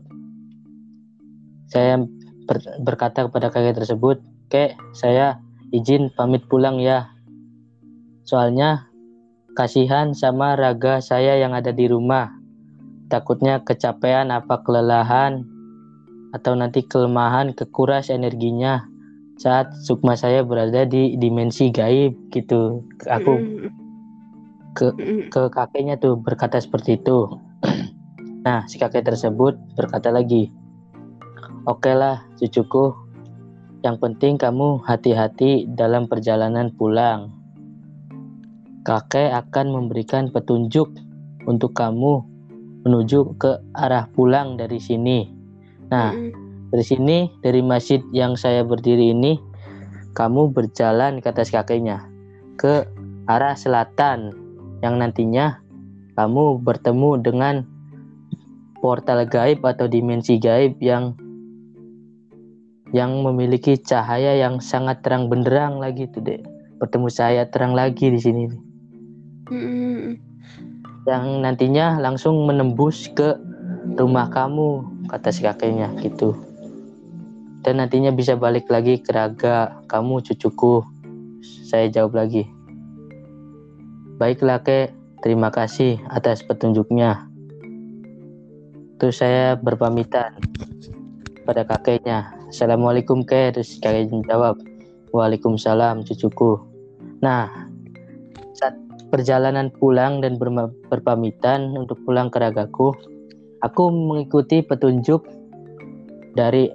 saya 1.69 2.01
ber, 2.45 2.57
berkata 2.85 3.25
kepada 3.25 3.49
kakek 3.49 3.77
tersebut, 3.77 4.21
"Kek, 4.47 4.77
saya 4.93 5.41
izin 5.73 6.13
pamit 6.13 6.45
pulang 6.45 6.77
ya. 6.77 7.09
Soalnya 8.25 8.89
kasihan 9.53 10.11
sama 10.17 10.57
raga 10.57 10.99
saya 10.99 11.37
yang 11.37 11.53
ada 11.53 11.69
di 11.69 11.85
rumah. 11.85 12.33
Takutnya 13.07 13.61
kecapean 13.61 14.33
apa 14.33 14.65
kelelahan 14.65 15.45
atau 16.33 16.57
nanti 16.57 16.83
kelemahan, 16.83 17.53
kekuras 17.55 18.11
energinya 18.11 18.83
saat 19.37 19.71
sukma 19.85 20.17
saya 20.17 20.43
berada 20.43 20.83
di 20.83 21.15
dimensi 21.15 21.69
gaib 21.69 22.17
gitu. 22.33 22.83
Aku 23.07 23.61
ke 24.75 24.91
ke 25.31 25.41
kakeknya 25.53 25.95
tuh 26.01 26.19
berkata 26.19 26.59
seperti 26.59 26.99
itu. 26.99 27.29
Nah, 28.45 28.61
si 28.69 28.77
kakek 28.77 29.09
tersebut 29.09 29.57
berkata 29.73 30.13
lagi, 30.13 30.53
Oke 31.65 31.97
lah, 31.97 32.21
cucuku. 32.37 32.93
Yang 33.81 33.97
penting 33.97 34.37
kamu 34.37 34.85
hati-hati 34.85 35.65
dalam 35.65 36.05
perjalanan 36.05 36.69
pulang. 36.69 37.33
Kakek 38.85 39.33
akan 39.33 39.73
memberikan 39.73 40.29
petunjuk 40.29 40.93
untuk 41.49 41.73
kamu 41.73 42.21
menuju 42.85 43.33
ke 43.41 43.57
arah 43.73 44.05
pulang 44.13 44.61
dari 44.61 44.77
sini. 44.77 45.25
Nah, 45.89 46.13
dari 46.69 46.85
sini, 46.85 47.33
dari 47.41 47.65
masjid 47.65 47.97
yang 48.13 48.37
saya 48.37 48.61
berdiri 48.61 49.09
ini, 49.09 49.41
kamu 50.13 50.53
berjalan 50.53 51.17
ke 51.17 51.33
atas 51.33 51.49
kakeknya 51.49 52.05
ke 52.61 52.85
arah 53.25 53.57
selatan 53.57 54.31
yang 54.85 55.01
nantinya 55.01 55.59
kamu 56.13 56.61
bertemu 56.61 57.25
dengan 57.25 57.55
portal 58.79 59.25
gaib 59.25 59.65
atau 59.65 59.89
dimensi 59.89 60.37
gaib 60.37 60.77
yang 60.77 61.17
yang 62.93 63.17
memiliki 63.25 63.75
cahaya 63.81 64.37
yang 64.37 64.61
sangat 64.61 65.01
terang 65.01 65.27
benderang 65.27 65.81
lagi 65.81 66.05
tuh 66.07 66.21
dek. 66.21 66.45
Bertemu 66.79 67.07
cahaya 67.11 67.43
terang 67.49 67.73
lagi 67.73 68.13
di 68.13 68.19
sini 68.21 68.64
Yang 71.05 71.25
nantinya 71.41 72.01
langsung 72.01 72.49
menembus 72.49 73.09
ke 73.13 73.37
rumah 73.93 74.29
kamu 74.33 74.81
kata 75.05 75.29
si 75.29 75.45
kakeknya 75.45 75.93
gitu. 76.01 76.33
Dan 77.61 77.81
nantinya 77.81 78.13
bisa 78.13 78.37
balik 78.37 78.69
lagi 78.69 79.01
ke 79.01 79.09
raga 79.09 79.81
kamu 79.89 80.21
cucuku. 80.21 80.85
Saya 81.65 81.89
jawab 81.89 82.17
lagi. 82.17 82.45
Baiklah 84.21 84.61
kek. 84.61 84.93
Terima 85.25 85.49
kasih 85.49 85.97
atas 86.13 86.45
petunjuknya. 86.45 87.25
Terus 89.01 89.17
saya 89.17 89.57
berpamitan 89.57 90.37
pada 91.41 91.65
kakeknya. 91.65 92.37
Assalamualaikum 92.53 93.25
kek. 93.25 93.57
Terus 93.57 93.81
kakeknya 93.81 94.21
jawab 94.29 94.61
waalaikumsalam 95.09 96.05
cucuku. 96.05 96.61
Nah 97.25 97.64
perjalanan 99.15 99.71
pulang 99.71 100.19
dan 100.19 100.35
berpamitan 100.91 101.71
untuk 101.79 101.95
pulang 102.03 102.27
ke 102.27 102.43
ragaku 102.43 102.91
aku 103.63 103.87
mengikuti 103.87 104.59
petunjuk 104.59 105.23
dari 106.35 106.67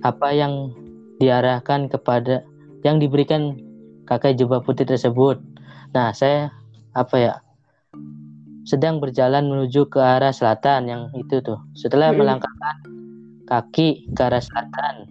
apa 0.00 0.32
yang 0.32 0.72
diarahkan 1.20 1.92
kepada 1.92 2.40
yang 2.82 2.96
diberikan 2.96 3.60
kakek 4.08 4.38
jubah 4.38 4.62
putih 4.64 4.88
tersebut. 4.88 5.38
Nah, 5.92 6.14
saya 6.16 6.54
apa 6.96 7.16
ya? 7.16 7.34
Sedang 8.66 8.98
berjalan 8.98 9.46
menuju 9.46 9.86
ke 9.86 10.02
arah 10.02 10.34
selatan 10.34 10.90
yang 10.90 11.02
itu 11.14 11.38
tuh. 11.38 11.60
Setelah 11.78 12.10
Mm-mm. 12.10 12.24
melangkahkan 12.24 12.76
kaki 13.46 14.10
ke 14.10 14.20
arah 14.26 14.42
selatan, 14.42 15.06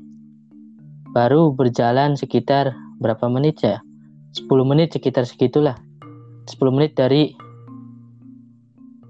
baru 1.16 1.56
berjalan 1.56 2.20
sekitar 2.20 2.76
berapa 3.00 3.32
menit 3.32 3.64
ya? 3.64 3.80
10 4.36 4.52
menit 4.68 4.92
sekitar 4.92 5.24
segitulah. 5.24 5.80
10 6.46 6.76
menit 6.78 6.94
dari 6.94 7.34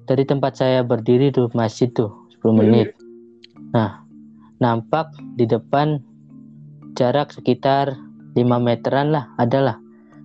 dari 0.05 0.23
tempat 0.23 0.55
saya 0.55 0.85
berdiri 0.85 1.33
tuh 1.33 1.51
masjid 1.51 1.91
tuh 1.91 2.13
10 2.39 2.61
menit. 2.61 2.95
Nah, 3.73 4.05
nampak 4.63 5.11
di 5.35 5.43
depan 5.49 5.99
jarak 6.95 7.33
sekitar 7.35 7.91
5 8.37 8.39
meteran 8.61 9.11
lah 9.11 9.27
adalah 9.35 9.75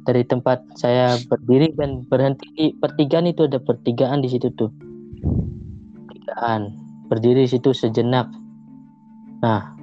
dari 0.06 0.22
tempat 0.24 0.64
saya 0.78 1.18
berdiri 1.28 1.74
dan 1.76 2.06
berhenti 2.08 2.46
di 2.56 2.66
pertigaan 2.78 3.28
itu 3.28 3.46
ada 3.46 3.58
pertigaan 3.60 4.22
di 4.22 4.28
situ 4.30 4.48
tuh. 4.54 4.70
Pertigaan. 6.06 6.78
Berdiri 7.10 7.46
di 7.46 7.50
situ 7.50 7.74
sejenak. 7.74 8.30
Nah, 9.42 9.74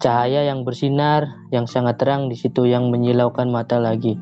cahaya 0.00 0.48
yang 0.48 0.64
bersinar 0.64 1.28
yang 1.52 1.68
sangat 1.68 2.00
terang 2.00 2.32
di 2.32 2.34
situ 2.34 2.66
yang 2.66 2.88
menyilaukan 2.88 3.52
mata 3.52 3.76
lagi. 3.76 4.16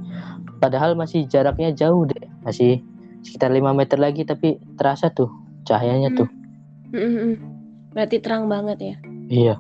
Padahal 0.59 0.99
masih 0.99 1.27
jaraknya 1.31 1.71
jauh 1.71 2.07
deh, 2.07 2.27
masih 2.43 2.83
sekitar 3.23 3.51
5 3.51 3.75
meter 3.75 3.99
lagi 3.99 4.23
tapi 4.27 4.59
terasa 4.79 5.11
tuh 5.11 5.31
cahayanya 5.67 6.15
tuh. 6.15 6.29
Mm-mm. 6.95 7.39
Berarti 7.93 8.17
terang 8.23 8.47
banget 8.47 8.79
ya. 8.81 8.97
Iya. 9.29 9.57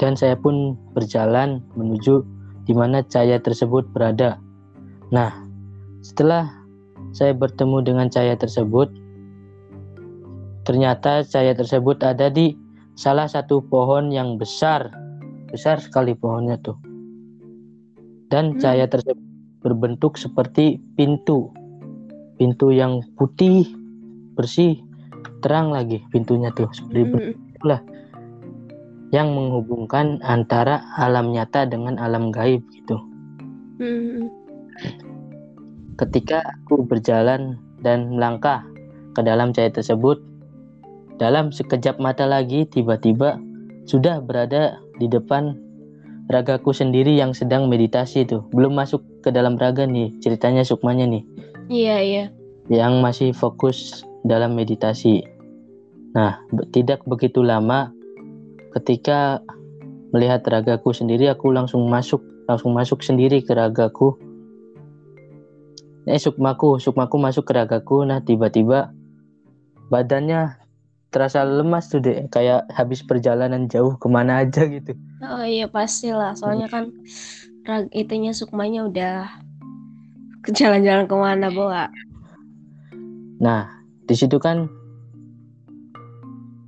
Dan 0.00 0.16
saya 0.16 0.34
pun 0.34 0.74
berjalan 0.96 1.60
menuju 1.76 2.24
di 2.64 2.72
mana 2.72 3.04
cahaya 3.04 3.36
tersebut 3.36 3.84
berada. 3.92 4.40
Nah, 5.12 5.30
setelah 6.00 6.48
saya 7.12 7.36
bertemu 7.36 7.84
dengan 7.84 8.06
cahaya 8.08 8.38
tersebut, 8.38 8.88
ternyata 10.64 11.26
cahaya 11.26 11.52
tersebut 11.52 12.00
ada 12.00 12.32
di 12.32 12.56
salah 12.96 13.28
satu 13.28 13.60
pohon 13.60 14.08
yang 14.08 14.40
besar. 14.40 14.88
Besar 15.50 15.82
sekali 15.82 16.14
pohonnya 16.14 16.56
tuh. 16.62 16.78
Dan 18.30 18.54
Hmm. 18.54 18.58
cahaya 18.62 18.86
tersebut 18.86 19.18
berbentuk 19.60 20.16
seperti 20.16 20.80
pintu. 20.96 21.50
Pintu 22.40 22.72
yang 22.72 23.04
putih, 23.20 23.68
bersih, 24.38 24.80
terang 25.44 25.74
lagi 25.74 26.00
pintunya 26.08 26.48
tuh 26.56 26.70
seperti 26.72 27.04
Mm-mm. 27.04 27.80
yang 29.10 29.34
menghubungkan 29.34 30.22
antara 30.22 30.80
alam 30.96 31.34
nyata 31.34 31.66
dengan 31.66 31.98
alam 32.00 32.30
gaib 32.32 32.62
gitu. 32.72 32.96
Mm-mm. 33.82 34.30
Ketika 36.00 36.40
aku 36.40 36.86
berjalan 36.88 37.60
dan 37.84 38.16
melangkah 38.16 38.64
ke 39.12 39.20
dalam 39.20 39.52
cahaya 39.52 39.68
tersebut, 39.68 40.16
dalam 41.20 41.52
sekejap 41.52 42.00
mata 42.00 42.24
lagi 42.24 42.64
tiba-tiba 42.64 43.36
sudah 43.84 44.24
berada 44.24 44.80
di 44.96 45.10
depan 45.10 45.52
ragaku 46.30 46.70
sendiri 46.70 47.18
yang 47.18 47.34
sedang 47.34 47.66
meditasi 47.66 48.22
tuh. 48.22 48.46
Belum 48.54 48.72
masuk 48.72 49.02
ke 49.20 49.34
dalam 49.34 49.58
raga 49.58 49.84
nih, 49.84 50.14
ceritanya 50.22 50.62
sukmanya 50.62 51.04
nih, 51.10 51.26
Iya 51.66 51.96
iya. 52.00 52.24
yang 52.70 53.02
masih 53.02 53.34
fokus 53.34 54.06
dalam 54.22 54.54
meditasi. 54.54 55.26
Nah, 56.14 56.38
tidak 56.70 57.02
begitu 57.06 57.42
lama 57.42 57.90
ketika 58.78 59.42
melihat 60.14 60.42
ragaku 60.46 60.94
sendiri 60.94 61.30
aku 61.30 61.50
langsung 61.54 61.86
masuk 61.86 62.22
langsung 62.50 62.74
masuk 62.74 63.02
sendiri 63.02 63.42
ke 63.46 63.54
ragaku 63.54 64.18
eh 66.10 66.18
sukmaku 66.18 66.82
sukmaku 66.82 67.14
masuk 67.18 67.46
ke 67.46 67.54
ragaku 67.54 68.02
nah 68.02 68.18
tiba-tiba 68.18 68.90
badannya 69.86 70.58
terasa 71.14 71.46
lemas 71.46 71.90
tuh 71.90 72.02
deh 72.02 72.26
kayak 72.30 72.66
habis 72.74 73.06
perjalanan 73.06 73.70
jauh 73.70 73.94
ke 73.98 74.06
mana 74.10 74.42
aja 74.42 74.66
gitu 74.66 74.98
Oh 75.20 75.44
iya 75.44 75.68
pastilah. 75.68 76.32
Soalnya 76.34 76.66
kan 76.66 76.88
rag 77.68 77.92
itunya 77.92 78.32
sukmanya 78.32 78.88
udah 78.88 79.28
ke 80.40 80.50
jalan-jalan 80.56 81.04
ke 81.04 81.16
mana 81.16 81.48
bawa. 81.52 81.92
nah 83.40 83.72
di 84.04 84.12
situ 84.12 84.36
kan 84.36 84.68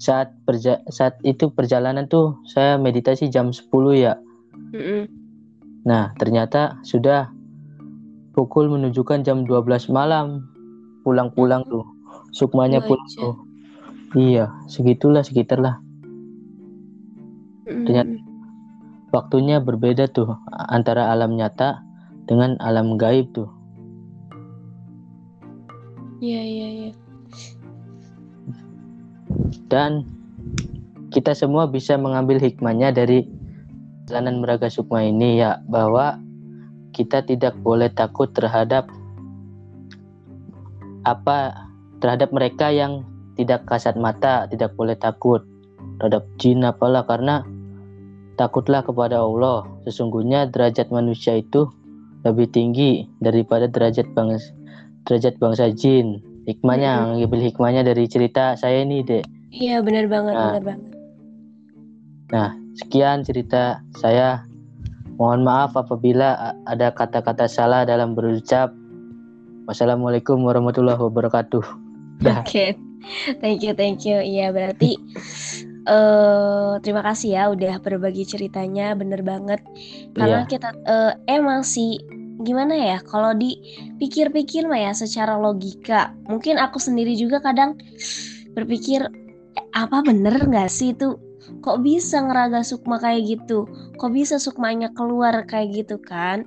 saat 0.00 0.32
saat 0.88 1.20
itu 1.20 1.52
perjalanan 1.52 2.08
tuh 2.08 2.40
saya 2.48 2.80
meditasi 2.80 3.28
jam 3.28 3.52
10 3.52 3.68
ya 3.92 4.16
Mm-mm. 4.72 5.04
Nah, 5.84 6.16
ternyata 6.16 6.80
sudah 6.80 7.28
pukul 8.32 8.70
menunjukkan 8.70 9.20
jam 9.20 9.44
12 9.44 9.90
malam. 9.90 10.46
Pulang-pulang 11.02 11.66
tuh. 11.66 11.82
Sukmanya 12.32 12.78
Iya, 12.80 12.86
pulang 12.88 13.08
iya. 13.10 13.18
tuh. 13.20 13.34
Iya, 14.14 14.44
segitulah 14.70 15.20
sekitar 15.26 15.58
lah. 15.58 15.76
Ternyata- 17.66 18.11
Waktunya 19.12 19.60
berbeda 19.60 20.08
tuh 20.08 20.40
antara 20.48 21.12
alam 21.12 21.36
nyata 21.36 21.84
dengan 22.24 22.56
alam 22.64 22.96
gaib 22.96 23.28
tuh. 23.36 23.48
Iya 26.22 26.40
iya 26.40 26.68
iya. 26.72 26.92
Dan 29.68 30.08
kita 31.12 31.36
semua 31.36 31.68
bisa 31.68 32.00
mengambil 32.00 32.40
hikmahnya 32.40 32.88
dari 32.96 33.28
jalanan 34.08 34.40
meraga 34.40 34.72
sukma 34.72 35.04
ini 35.04 35.44
ya 35.44 35.60
bahwa 35.68 36.16
kita 36.96 37.20
tidak 37.24 37.52
boleh 37.60 37.92
takut 37.92 38.32
terhadap 38.32 38.88
apa 41.04 41.68
terhadap 42.00 42.32
mereka 42.32 42.72
yang 42.72 43.04
tidak 43.36 43.64
kasat 43.68 43.96
mata 43.96 44.46
tidak 44.48 44.72
boleh 44.76 44.96
takut 44.96 45.42
terhadap 45.98 46.24
jin 46.38 46.64
apalah 46.64 47.04
karena 47.04 47.44
takutlah 48.36 48.82
kepada 48.84 49.20
Allah 49.20 49.66
sesungguhnya 49.84 50.48
derajat 50.48 50.88
manusia 50.88 51.38
itu 51.38 51.68
lebih 52.22 52.48
tinggi 52.54 53.06
daripada 53.18 53.66
derajat 53.66 54.06
bangsa 54.14 54.52
derajat 55.08 55.36
bangsa 55.42 55.70
jin 55.74 56.22
hikmahnya 56.46 57.18
ngambil 57.18 57.40
hikmahnya 57.52 57.82
dari 57.82 58.06
cerita 58.06 58.54
saya 58.58 58.82
ini 58.82 59.02
dek 59.02 59.26
Iya 59.52 59.84
benar 59.84 60.08
banget 60.08 60.32
Nah. 60.32 60.44
benar 60.48 60.64
banget. 60.64 60.90
Sekian 62.72 63.20
cerita 63.20 63.84
saya. 64.00 64.48
Mohon 65.20 65.44
maaf 65.44 65.76
apabila 65.76 66.56
ada 66.64 66.88
kata-kata 66.88 67.44
salah 67.44 67.84
dalam 67.84 68.16
berucap. 68.16 68.72
Wassalamualaikum 69.68 70.40
warahmatullahi 70.40 70.98
wabarakatuh. 70.98 71.62
Oke. 72.40 72.74
Thank 73.44 73.60
you 73.60 73.76
thank 73.76 74.08
you. 74.08 74.24
Iya 74.24 74.50
berarti 74.56 74.96
uh, 75.86 76.78
terima 76.82 77.02
kasih 77.02 77.38
ya 77.38 77.42
udah 77.50 77.78
berbagi 77.82 78.26
ceritanya 78.26 78.94
bener 78.94 79.22
banget. 79.22 79.60
Karena 80.14 80.44
yeah. 80.44 80.50
kita 80.50 80.70
uh, 80.86 81.12
emang 81.26 81.62
sih 81.66 81.98
gimana 82.42 82.74
ya 82.74 82.98
kalau 83.06 83.36
dipikir-pikir 83.38 84.66
mah 84.66 84.90
ya 84.90 84.92
secara 84.96 85.38
logika 85.38 86.10
mungkin 86.26 86.58
aku 86.58 86.82
sendiri 86.82 87.14
juga 87.14 87.38
kadang 87.38 87.78
berpikir 88.58 89.06
apa 89.76 90.02
bener 90.02 90.36
nggak 90.42 90.70
sih 90.70 90.92
itu? 90.94 91.18
Kok 91.62 91.82
bisa 91.84 92.22
ngeraga 92.22 92.66
sukma 92.66 92.98
kayak 92.98 93.38
gitu? 93.38 93.66
Kok 93.98 94.10
bisa 94.14 94.38
sukmanya 94.38 94.90
keluar 94.94 95.46
kayak 95.46 95.84
gitu 95.84 95.98
kan 96.02 96.42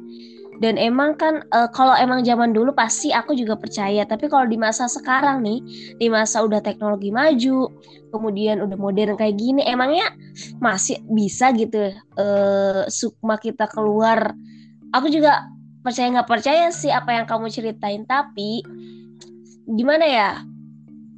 dan 0.60 0.80
emang 0.80 1.20
kan 1.20 1.44
e, 1.52 1.60
kalau 1.76 1.96
emang 1.96 2.24
zaman 2.24 2.56
dulu 2.56 2.72
pasti 2.72 3.12
aku 3.12 3.36
juga 3.36 3.60
percaya. 3.60 4.08
Tapi 4.08 4.32
kalau 4.32 4.48
di 4.48 4.56
masa 4.56 4.88
sekarang 4.88 5.44
nih 5.44 5.60
di 6.00 6.08
masa 6.08 6.44
udah 6.44 6.64
teknologi 6.64 7.12
maju 7.12 7.70
kemudian 8.16 8.64
udah 8.64 8.80
modern 8.80 9.20
kayak 9.20 9.36
gini 9.36 9.60
emangnya 9.68 10.08
masih 10.64 11.04
bisa 11.12 11.52
gitu 11.52 11.92
e, 11.96 12.26
sukma 12.88 13.36
kita 13.36 13.68
keluar? 13.68 14.32
Aku 14.96 15.12
juga 15.12 15.44
percaya 15.84 16.08
nggak 16.10 16.30
percaya 16.30 16.72
sih 16.72 16.90
apa 16.90 17.12
yang 17.12 17.26
kamu 17.28 17.52
ceritain. 17.52 18.08
Tapi 18.08 18.64
gimana 19.68 20.06
ya? 20.08 20.32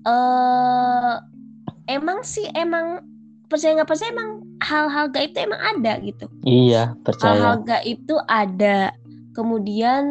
Eh 0.08 1.16
emang 1.88 2.26
sih 2.26 2.48
emang 2.58 3.06
percaya 3.48 3.80
nggak 3.80 3.90
percaya 3.90 4.12
emang 4.12 4.44
hal-hal 4.60 5.06
gaib 5.14 5.32
itu 5.32 5.40
emang 5.40 5.62
ada 5.62 5.94
gitu. 6.04 6.26
Iya 6.44 6.98
percaya. 7.06 7.32
Hal-hal 7.38 7.56
gaib 7.64 8.00
itu 8.04 8.16
ada 8.28 8.92
kemudian 9.38 10.06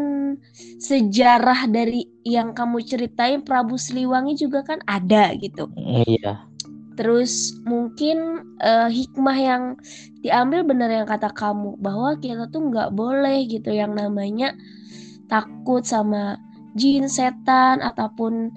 sejarah 0.78 1.66
dari 1.66 2.06
yang 2.22 2.54
kamu 2.54 2.78
ceritain 2.86 3.42
Prabu 3.42 3.74
Siliwangi 3.74 4.38
juga 4.38 4.62
kan 4.62 4.78
ada 4.86 5.34
gitu. 5.34 5.66
Iya. 5.74 6.46
Terus 6.94 7.58
mungkin 7.66 8.46
uh, 8.62 8.86
hikmah 8.86 9.34
yang 9.36 9.62
diambil 10.22 10.62
benar 10.62 10.88
yang 10.94 11.10
kata 11.10 11.34
kamu 11.34 11.74
bahwa 11.82 12.14
kita 12.22 12.46
tuh 12.54 12.70
nggak 12.70 12.94
boleh 12.94 13.50
gitu. 13.50 13.74
Yang 13.74 14.06
namanya 14.06 14.54
takut 15.26 15.82
sama 15.82 16.38
jin 16.78 17.10
setan 17.10 17.82
ataupun 17.82 18.54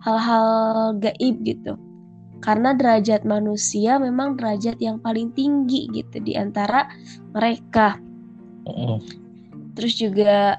hal-hal 0.00 0.96
gaib 0.96 1.36
gitu. 1.44 1.76
Karena 2.40 2.72
derajat 2.72 3.28
manusia 3.28 4.00
memang 4.00 4.40
derajat 4.40 4.80
yang 4.80 4.96
paling 5.04 5.36
tinggi 5.36 5.90
gitu 5.92 6.22
di 6.22 6.32
antara 6.32 6.88
mereka 7.36 7.98
terus 9.78 9.94
juga 9.94 10.58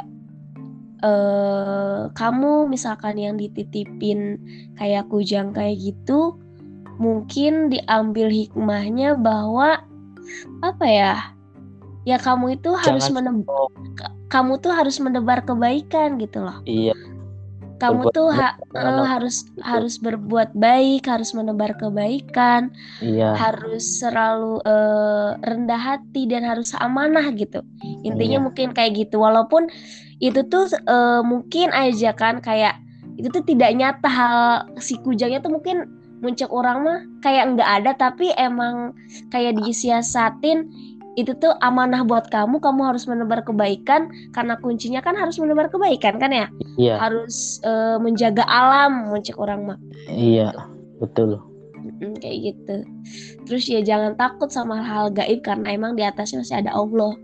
uh, 1.04 2.08
kamu 2.16 2.72
misalkan 2.72 3.20
yang 3.20 3.36
dititipin 3.36 4.40
kayak 4.80 5.12
kujang 5.12 5.52
kayak 5.52 5.76
gitu 5.76 6.40
mungkin 6.96 7.68
diambil 7.68 8.32
hikmahnya 8.32 9.20
bahwa 9.20 9.84
apa 10.64 10.86
ya 10.88 11.14
ya 12.08 12.16
kamu 12.16 12.56
itu 12.56 12.72
harus 12.80 13.12
menebar 13.12 13.68
kamu 14.32 14.56
tuh 14.64 14.72
harus 14.72 14.96
menebar 15.04 15.44
kebaikan 15.44 16.16
gitu 16.22 16.48
loh. 16.48 16.64
Iya 16.64 16.96
kamu 17.80 18.12
tuh 18.12 18.30
ha 18.30 18.60
uh, 18.76 19.08
harus 19.08 19.48
gitu. 19.48 19.64
harus 19.64 19.96
berbuat 19.98 20.52
baik, 20.54 21.08
harus 21.08 21.32
menebar 21.32 21.74
kebaikan, 21.80 22.70
iya. 23.00 23.34
harus 23.34 24.04
selalu 24.04 24.60
uh, 24.68 25.40
rendah 25.42 25.80
hati 25.80 26.28
dan 26.28 26.44
harus 26.44 26.76
amanah 26.78 27.32
gitu. 27.34 27.64
Intinya 28.04 28.38
iya. 28.38 28.46
mungkin 28.46 28.76
kayak 28.76 29.08
gitu. 29.08 29.24
Walaupun 29.24 29.72
itu 30.20 30.44
tuh 30.52 30.68
uh, 30.86 31.24
mungkin 31.24 31.72
aja 31.72 32.12
kan 32.12 32.44
kayak 32.44 32.76
itu 33.16 33.28
tuh 33.32 33.44
tidak 33.44 33.72
nyata 33.76 34.08
hal 34.08 34.40
si 34.80 35.00
kujangnya 35.00 35.44
tuh 35.44 35.52
mungkin 35.52 35.88
muncul 36.20 36.52
orang 36.52 36.78
mah 36.84 37.00
kayak 37.24 37.56
nggak 37.56 37.70
ada 37.84 37.92
tapi 37.96 38.32
emang 38.36 38.92
kayak 39.32 39.56
disiasatin 39.56 40.68
itu 41.20 41.36
tuh 41.36 41.52
amanah 41.60 42.08
buat 42.08 42.32
kamu 42.32 42.64
kamu 42.64 42.82
harus 42.88 43.04
menebar 43.06 43.44
kebaikan 43.44 44.08
karena 44.32 44.56
kuncinya 44.64 45.04
kan 45.04 45.18
harus 45.20 45.36
menebar 45.36 45.68
kebaikan 45.68 46.16
kan 46.18 46.32
ya? 46.32 46.48
Iya. 46.80 46.96
harus 46.96 47.60
uh, 47.68 48.00
menjaga 48.00 48.48
alam 48.48 49.12
mencek 49.12 49.36
orang 49.36 49.68
mah 49.68 49.80
iya 50.08 50.56
betul. 51.00 51.40
Mm, 51.80 52.16
kayak 52.20 52.38
gitu. 52.54 52.76
Terus 53.48 53.64
ya 53.72 53.80
jangan 53.80 54.14
takut 54.20 54.52
sama 54.52 54.84
hal, 54.84 55.10
-hal 55.10 55.16
gaib 55.16 55.42
karena 55.44 55.74
emang 55.74 55.96
di 55.96 56.04
atasnya 56.04 56.44
masih 56.44 56.60
ada 56.60 56.72
Allah 56.76 57.16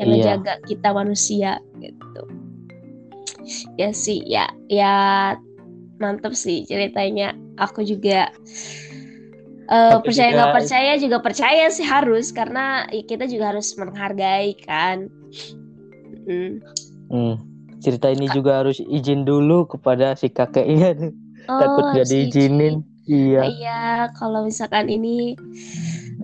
yang 0.00 0.08
iya. 0.08 0.14
menjaga 0.16 0.52
kita 0.64 0.88
manusia 0.92 1.50
gitu. 1.80 2.22
Ya 3.80 3.90
sih 3.92 4.20
ya 4.24 4.48
ya 4.72 4.94
mantep 6.00 6.32
sih 6.32 6.64
ceritanya. 6.64 7.36
Aku 7.58 7.82
juga 7.82 8.30
uh, 9.68 10.00
percaya 10.02 10.30
nggak 10.34 10.54
percaya 10.56 10.92
juga 10.96 11.18
percaya 11.22 11.64
sih 11.68 11.86
harus. 11.86 12.32
Karena 12.32 12.88
kita 12.90 13.28
juga 13.28 13.54
harus 13.54 13.72
menghargai 13.76 14.56
kan. 14.64 15.08
Hmm. 16.28 16.60
Hmm. 17.08 17.36
cerita 17.78 18.10
ini 18.10 18.26
juga 18.34 18.60
harus 18.60 18.82
izin 18.82 19.22
dulu 19.22 19.64
kepada 19.70 20.12
si 20.18 20.28
kakeknya. 20.28 21.14
Oh, 21.48 21.56
takut 21.56 21.84
gak 21.96 22.10
diizinin. 22.10 22.84
iya. 23.08 23.48
Iya 23.48 23.82
kalau 24.18 24.44
misalkan 24.44 24.92
ini 24.92 25.38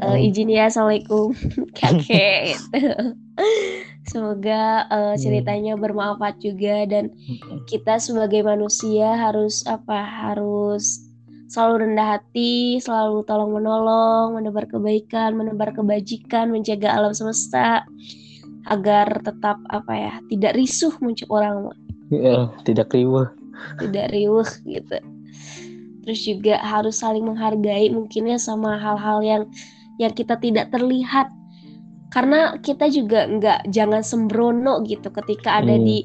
uh, 0.04 0.18
izin 0.18 0.52
ya 0.52 0.68
assalamualaikum 0.68 1.32
kakek. 1.78 2.58
Semoga 4.10 4.84
uh, 4.92 5.14
ceritanya 5.16 5.80
bermanfaat 5.80 6.36
juga 6.44 6.84
dan 6.84 7.08
kita 7.64 7.96
sebagai 7.96 8.44
manusia 8.44 9.16
harus 9.16 9.64
apa? 9.64 9.96
Harus 10.04 11.00
selalu 11.54 11.86
rendah 11.86 12.18
hati, 12.18 12.82
selalu 12.82 13.22
tolong 13.30 13.54
menolong, 13.54 14.34
menebar 14.34 14.66
kebaikan, 14.66 15.38
menebar 15.38 15.70
kebajikan, 15.70 16.50
menjaga 16.50 16.90
alam 16.90 17.14
semesta 17.14 17.86
agar 18.66 19.22
tetap 19.22 19.62
apa 19.70 19.92
ya, 19.94 20.12
tidak 20.26 20.58
risuh 20.58 20.90
muncul 20.98 21.30
orang. 21.30 21.70
Ya, 22.10 22.50
tidak 22.66 22.90
riuh. 22.90 23.30
Tidak 23.78 24.10
riuh 24.10 24.48
gitu. 24.66 24.98
Terus 26.02 26.20
juga 26.26 26.58
harus 26.58 26.98
saling 26.98 27.22
menghargai 27.22 27.86
mungkinnya 27.94 28.36
sama 28.36 28.74
hal-hal 28.74 29.22
yang 29.22 29.42
yang 30.02 30.10
kita 30.10 30.34
tidak 30.42 30.74
terlihat 30.74 31.30
karena 32.10 32.58
kita 32.62 32.90
juga 32.90 33.26
nggak 33.26 33.70
jangan 33.74 34.02
sembrono 34.02 34.82
gitu 34.86 35.10
ketika 35.10 35.62
ada 35.62 35.74
hmm. 35.74 35.82
di 35.82 35.96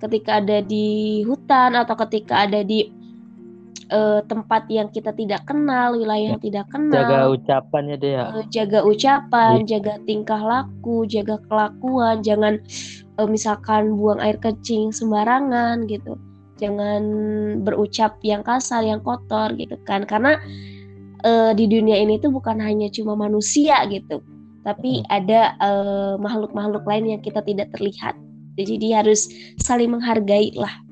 ketika 0.00 0.40
ada 0.40 0.64
di 0.64 1.20
hutan 1.24 1.76
atau 1.76 1.96
ketika 2.04 2.48
ada 2.48 2.64
di 2.64 2.99
uh, 3.90 4.22
tempat 4.26 4.66
yang 4.70 4.88
kita 4.88 5.12
tidak 5.12 5.44
kenal, 5.44 5.98
wilayah 5.98 6.34
yang 6.34 6.42
tidak 6.42 6.66
kenal. 6.70 6.94
Jaga 6.96 7.20
ucapannya 7.30 7.96
deh 7.98 8.12
ya. 8.16 8.26
Uh, 8.32 8.46
jaga 8.48 8.80
ucapan, 8.86 9.62
yeah. 9.62 9.68
jaga 9.76 9.94
tingkah 10.06 10.40
laku, 10.40 11.04
jaga 11.06 11.36
kelakuan, 11.50 12.22
jangan 12.24 12.58
uh, 13.18 13.28
misalkan 13.28 13.98
buang 13.98 14.22
air 14.22 14.38
kecing 14.38 14.94
sembarangan 14.94 15.84
gitu. 15.90 16.16
Jangan 16.62 17.02
berucap 17.64 18.20
yang 18.20 18.44
kasar, 18.44 18.84
yang 18.84 19.00
kotor 19.00 19.52
gitu 19.56 19.76
kan. 19.88 20.04
Karena 20.04 20.40
uh, 21.26 21.52
di 21.52 21.66
dunia 21.68 21.98
ini 21.98 22.20
tuh 22.22 22.32
bukan 22.32 22.60
hanya 22.60 22.88
cuma 22.92 23.16
manusia 23.16 23.80
gitu, 23.88 24.20
tapi 24.62 25.00
hmm. 25.00 25.08
ada 25.08 25.56
makhluk-makhluk 26.20 26.84
uh, 26.84 26.88
lain 26.88 27.16
yang 27.16 27.22
kita 27.24 27.40
tidak 27.42 27.72
terlihat. 27.72 28.12
Jadi 28.60 28.92
harus 28.92 29.32
saling 29.56 29.88
menghargai 29.88 30.52
lah 30.52 30.84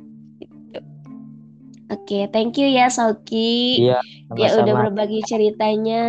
Oke, 1.89 2.05
okay, 2.05 2.23
thank 2.29 2.61
you 2.61 2.69
ya 2.69 2.93
Soki. 2.93 3.81
Iya, 3.81 4.05
Ya 4.37 4.49
udah 4.61 4.75
berbagi 4.89 5.25
ceritanya. 5.25 6.05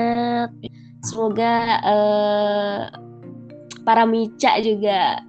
Semoga 1.08 1.80
uh, 1.88 2.80
para 3.88 4.04
mica 4.04 4.60
juga 4.60 5.24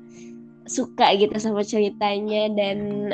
suka 0.66 1.14
gitu 1.14 1.38
sama 1.38 1.62
ceritanya 1.62 2.50
dan 2.50 3.10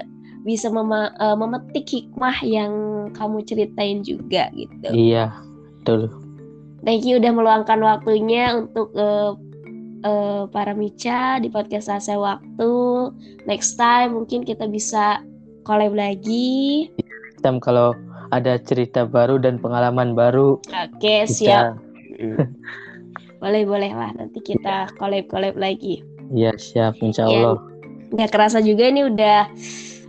bisa 0.49 0.73
mem 0.73 0.89
uh, 0.89 1.37
memetik 1.37 1.85
hikmah 1.85 2.41
yang 2.41 2.73
kamu 3.13 3.45
ceritain 3.45 4.01
juga 4.01 4.49
gitu. 4.57 4.89
Iya, 4.89 5.37
betul. 5.83 6.09
Thank 6.89 7.05
you 7.05 7.21
udah 7.21 7.33
meluangkan 7.37 7.85
waktunya 7.85 8.65
untuk 8.65 8.97
uh, 8.97 9.37
uh, 10.09 10.49
para 10.49 10.73
mica 10.73 11.37
di 11.43 11.53
podcast 11.53 11.93
Asa 11.93 12.17
Waktu. 12.17 12.73
Next 13.45 13.77
time 13.77 14.17
mungkin 14.25 14.47
kita 14.47 14.71
bisa 14.71 15.21
collab 15.67 15.99
lagi 15.99 16.87
time 17.47 17.63
kalau 17.63 17.95
ada 18.35 18.59
cerita 18.59 19.07
baru 19.07 19.39
dan 19.39 19.63
pengalaman 19.63 20.19
baru. 20.19 20.59
Oke, 20.67 21.31
siap. 21.31 21.79
boleh 23.43 23.63
boleh 23.69 23.93
lah 23.93 24.11
nanti 24.19 24.43
kita 24.43 24.91
collab 24.99 25.31
collab 25.31 25.55
lagi. 25.55 26.03
Iya 26.35 26.59
siap, 26.59 26.99
insya 26.99 27.31
iya. 27.31 27.47
Allah. 27.47 27.57
Ya, 27.63 28.15
nggak 28.19 28.31
kerasa 28.35 28.59
juga 28.59 28.91
ini 28.91 29.07
udah 29.07 29.47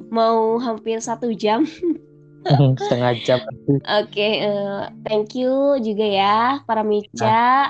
mau 0.10 0.58
hampir 0.58 0.98
satu 0.98 1.30
jam. 1.38 1.68
Setengah 2.82 3.14
jam. 3.28 3.40
Oke, 3.44 3.84
okay, 3.86 4.34
uh, 4.48 4.88
eh, 4.88 4.96
thank 5.06 5.38
you 5.38 5.78
juga 5.84 6.06
ya 6.08 6.38
para 6.66 6.82
Mica. 6.82 7.22
Nah 7.22 7.66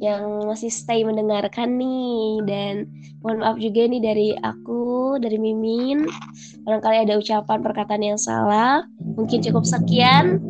yang 0.00 0.48
masih 0.48 0.72
stay 0.72 1.04
mendengarkan 1.04 1.76
nih 1.76 2.40
dan 2.48 2.88
mohon 3.20 3.44
maaf 3.44 3.60
juga 3.60 3.84
nih 3.84 4.00
dari 4.00 4.28
aku 4.40 5.20
dari 5.20 5.36
Mimin 5.36 6.08
barangkali 6.64 7.04
ada 7.04 7.20
ucapan 7.20 7.60
perkataan 7.60 8.02
yang 8.02 8.16
salah 8.16 8.80
mungkin 9.14 9.44
cukup 9.44 9.68
sekian 9.68 10.40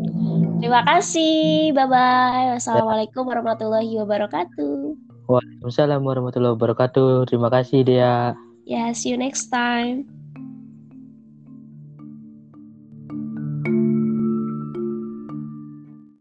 Terima 0.61 0.84
kasih. 0.84 1.72
Bye 1.72 1.88
bye. 1.88 2.61
Wassalamualaikum 2.61 3.24
warahmatullahi 3.24 3.96
wabarakatuh. 3.96 4.92
Waalaikumsalam 5.24 6.05
warahmatullahi 6.05 6.53
wabarakatuh. 6.53 7.32
Terima 7.32 7.48
kasih 7.48 7.80
dia. 7.80 8.36
Ya, 8.68 8.84
yeah, 8.84 8.86
see 8.92 9.09
you 9.09 9.16
next 9.16 9.48
time. 9.48 10.20